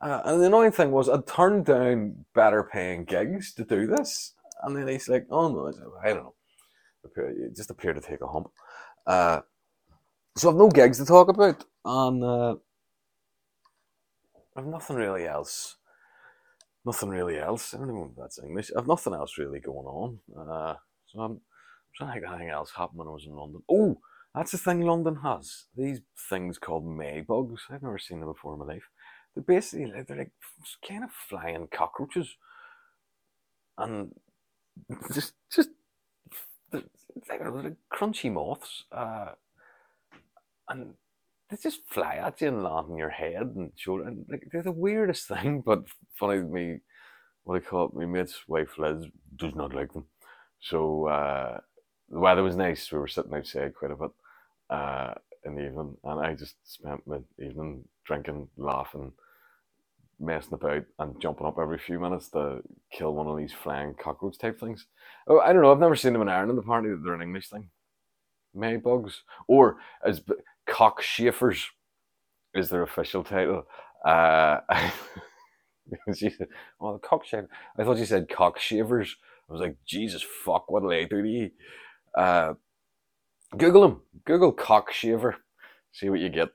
Uh, 0.00 0.20
and 0.24 0.40
the 0.40 0.46
annoying 0.46 0.72
thing 0.72 0.90
was, 0.90 1.08
I'd 1.08 1.26
turned 1.26 1.66
down 1.66 2.24
better 2.34 2.62
paying 2.64 3.04
gigs 3.04 3.52
to 3.54 3.64
do 3.64 3.86
this. 3.86 4.34
And 4.62 4.76
then 4.76 4.88
he's 4.88 5.08
like, 5.08 5.26
Oh, 5.30 5.48
no, 5.48 5.72
I 6.02 6.08
don't 6.08 6.24
know. 6.24 6.34
It 7.16 7.54
just 7.54 7.70
appeared 7.70 7.96
to 7.96 8.00
take 8.00 8.22
a 8.22 8.26
hump. 8.26 8.48
Uh, 9.06 9.40
so 10.36 10.50
I've 10.50 10.56
no 10.56 10.70
gigs 10.70 10.98
to 10.98 11.04
talk 11.04 11.28
about. 11.28 11.64
And 11.84 12.24
uh, 12.24 12.56
I've 14.56 14.66
nothing 14.66 14.96
really 14.96 15.26
else 15.26 15.76
nothing 16.84 17.08
really 17.08 17.38
else. 17.38 17.74
I 17.74 17.78
don't 17.78 17.94
know 17.94 18.10
if 18.10 18.16
that's 18.16 18.38
English. 18.42 18.70
I've 18.76 18.86
nothing 18.86 19.14
else 19.14 19.38
really 19.38 19.60
going 19.60 19.86
on. 19.86 20.18
Uh, 20.36 20.74
so 21.06 21.20
I'm 21.20 21.40
trying 21.96 22.10
to 22.10 22.14
think 22.20 22.32
anything 22.32 22.50
else 22.50 22.72
happened 22.76 22.98
when 22.98 23.08
I 23.08 23.12
was 23.12 23.26
in 23.26 23.34
London. 23.34 23.62
Oh, 23.70 23.98
that's 24.34 24.52
the 24.52 24.58
thing 24.58 24.80
London 24.80 25.16
has. 25.22 25.66
These 25.76 26.00
things 26.28 26.58
called 26.58 26.84
Maybugs. 26.84 27.60
I've 27.70 27.82
never 27.82 27.98
seen 27.98 28.20
them 28.20 28.32
before 28.32 28.54
in 28.54 28.60
my 28.60 28.66
life. 28.66 28.88
They're 29.34 29.44
basically 29.44 29.92
they're 30.06 30.16
like 30.16 30.32
kind 30.86 31.04
of 31.04 31.10
flying 31.10 31.68
cockroaches, 31.72 32.36
and 33.78 34.12
just 35.12 35.34
just 35.50 35.70
they're, 36.70 36.82
they're 37.28 37.50
like 37.50 37.76
crunchy 37.92 38.32
moths. 38.32 38.84
Uh, 38.92 39.32
and 40.68 40.94
they 41.54 41.62
just 41.62 41.86
fly 41.88 42.16
at 42.16 42.40
you 42.40 42.48
and 42.48 42.62
land 42.62 42.86
on 42.90 42.96
your 42.96 43.10
head 43.10 43.52
and 43.56 43.72
shoulder. 43.76 44.04
And 44.04 44.26
like, 44.28 44.48
they're 44.50 44.62
the 44.62 44.72
weirdest 44.72 45.28
thing, 45.28 45.62
but 45.64 45.84
funny 46.18 46.40
me, 46.40 46.80
what 47.44 47.56
I 47.56 47.60
call 47.60 47.92
my 47.94 48.06
mate's 48.06 48.48
wife 48.48 48.78
Liz 48.78 49.06
does 49.36 49.54
not 49.54 49.74
like 49.74 49.92
them. 49.92 50.06
So 50.60 51.06
uh, 51.06 51.60
the 52.10 52.18
weather 52.18 52.42
was 52.42 52.56
nice. 52.56 52.90
We 52.90 52.98
were 52.98 53.08
sitting 53.08 53.34
outside 53.34 53.74
quite 53.74 53.90
a 53.90 53.96
bit 53.96 54.10
uh, 54.70 55.14
in 55.44 55.54
the 55.54 55.66
evening, 55.66 55.96
and 56.04 56.20
I 56.20 56.34
just 56.34 56.56
spent 56.64 57.06
my 57.06 57.18
evening 57.38 57.84
drinking, 58.06 58.48
laughing, 58.56 59.12
messing 60.18 60.54
about, 60.54 60.84
and 60.98 61.20
jumping 61.20 61.46
up 61.46 61.58
every 61.58 61.78
few 61.78 62.00
minutes 62.00 62.30
to 62.30 62.62
kill 62.90 63.14
one 63.14 63.26
of 63.26 63.36
these 63.36 63.52
flying 63.52 63.94
cockroach 63.94 64.38
type 64.38 64.58
things. 64.58 64.86
Oh, 65.26 65.40
I 65.40 65.52
don't 65.52 65.60
know. 65.60 65.70
I've 65.70 65.78
never 65.78 65.96
seen 65.96 66.14
them 66.14 66.22
in 66.22 66.28
Ireland. 66.28 66.58
Apparently, 66.58 66.94
they're 67.02 67.14
an 67.14 67.22
English 67.22 67.50
thing. 67.50 67.68
Maybugs, 68.56 69.16
or 69.48 69.78
as 70.06 70.22
cockchafers 70.66 71.66
is 72.54 72.68
their 72.68 72.82
official 72.82 73.24
title. 73.24 73.64
Uh, 74.04 74.60
she 76.14 76.30
said, 76.30 76.48
"Oh, 76.80 76.94
the 76.94 76.98
cockchafer." 77.06 77.48
I 77.78 77.84
thought 77.84 77.98
she 77.98 78.04
said 78.04 78.28
cockshavers. 78.28 79.10
I 79.48 79.52
was 79.52 79.60
like, 79.60 79.76
"Jesus 79.86 80.22
fuck, 80.22 80.70
what 80.70 80.82
will 80.82 80.92
I 80.92 81.04
do 81.04 81.22
to 81.22 81.28
you?" 81.28 81.50
Uh, 82.16 82.54
Google 83.56 83.82
them. 83.82 84.00
Google 84.24 84.52
cockshaver. 84.52 85.34
See 85.92 86.10
what 86.10 86.20
you 86.20 86.28
get. 86.28 86.48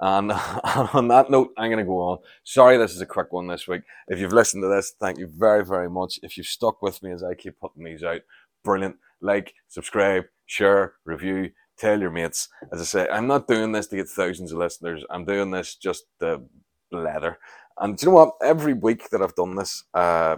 And 0.00 0.30
on 0.92 1.08
that 1.08 1.30
note, 1.30 1.52
I'm 1.56 1.70
going 1.70 1.78
to 1.78 1.84
go 1.84 1.98
on. 1.98 2.18
Sorry, 2.44 2.76
this 2.76 2.92
is 2.92 3.00
a 3.00 3.06
quick 3.06 3.32
one 3.32 3.48
this 3.48 3.66
week. 3.66 3.82
If 4.06 4.20
you've 4.20 4.32
listened 4.32 4.62
to 4.62 4.68
this, 4.68 4.94
thank 5.00 5.18
you 5.18 5.26
very, 5.26 5.64
very 5.64 5.90
much. 5.90 6.20
If 6.22 6.36
you've 6.36 6.46
stuck 6.46 6.80
with 6.82 7.02
me 7.02 7.12
as 7.12 7.22
I 7.24 7.34
keep 7.34 7.58
putting 7.58 7.84
these 7.84 8.04
out, 8.04 8.20
brilliant. 8.64 8.96
Like, 9.20 9.54
subscribe, 9.66 10.24
share, 10.46 10.94
review, 11.04 11.50
tell 11.78 12.00
your 12.00 12.10
mates. 12.10 12.48
As 12.72 12.80
I 12.80 12.84
say, 12.84 13.08
I'm 13.08 13.26
not 13.26 13.48
doing 13.48 13.72
this 13.72 13.86
to 13.88 13.96
get 13.96 14.08
thousands 14.08 14.52
of 14.52 14.58
listeners. 14.58 15.04
I'm 15.10 15.24
doing 15.24 15.50
this 15.50 15.74
just 15.74 16.04
to 16.20 16.42
blather. 16.90 17.38
And 17.78 17.96
do 17.96 18.06
you 18.06 18.10
know 18.10 18.16
what? 18.16 18.34
Every 18.42 18.74
week 18.74 19.10
that 19.10 19.22
I've 19.22 19.34
done 19.34 19.54
this, 19.54 19.84
uh, 19.94 20.36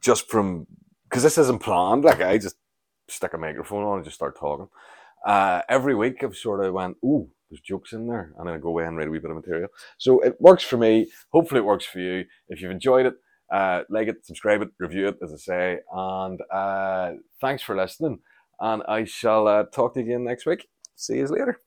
just 0.00 0.28
from 0.28 0.66
because 1.08 1.22
this 1.22 1.38
isn't 1.38 1.62
planned. 1.62 2.04
Like 2.04 2.20
I 2.20 2.38
just 2.38 2.56
stick 3.08 3.34
a 3.34 3.38
microphone 3.38 3.84
on 3.84 3.96
and 3.96 4.04
just 4.04 4.16
start 4.16 4.38
talking. 4.38 4.68
Uh, 5.26 5.62
every 5.68 5.94
week 5.94 6.22
I've 6.22 6.36
sort 6.36 6.64
of 6.64 6.72
went, 6.72 6.96
ooh, 7.04 7.28
there's 7.50 7.60
jokes 7.60 7.92
in 7.92 8.06
there, 8.06 8.32
and 8.38 8.46
then 8.46 8.54
I 8.54 8.58
go 8.58 8.68
away 8.68 8.84
and 8.84 8.96
write 8.96 9.08
a 9.08 9.10
wee 9.10 9.18
bit 9.18 9.30
of 9.30 9.36
material. 9.36 9.68
So 9.96 10.20
it 10.20 10.36
works 10.40 10.62
for 10.62 10.76
me. 10.76 11.10
Hopefully, 11.32 11.60
it 11.60 11.64
works 11.64 11.86
for 11.86 11.98
you. 11.98 12.24
If 12.48 12.60
you've 12.60 12.70
enjoyed 12.70 13.06
it, 13.06 13.14
uh, 13.50 13.82
like 13.88 14.08
it, 14.08 14.26
subscribe 14.26 14.62
it, 14.62 14.68
review 14.78 15.08
it, 15.08 15.18
as 15.22 15.32
I 15.32 15.36
say, 15.36 15.78
and 15.92 16.40
uh, 16.52 17.12
thanks 17.40 17.62
for 17.62 17.74
listening. 17.74 18.20
And 18.60 18.82
I 18.88 19.04
shall 19.04 19.46
uh, 19.46 19.64
talk 19.64 19.94
to 19.94 20.00
you 20.00 20.06
again 20.06 20.24
next 20.24 20.46
week. 20.46 20.68
See 20.96 21.16
you 21.18 21.26
later. 21.26 21.60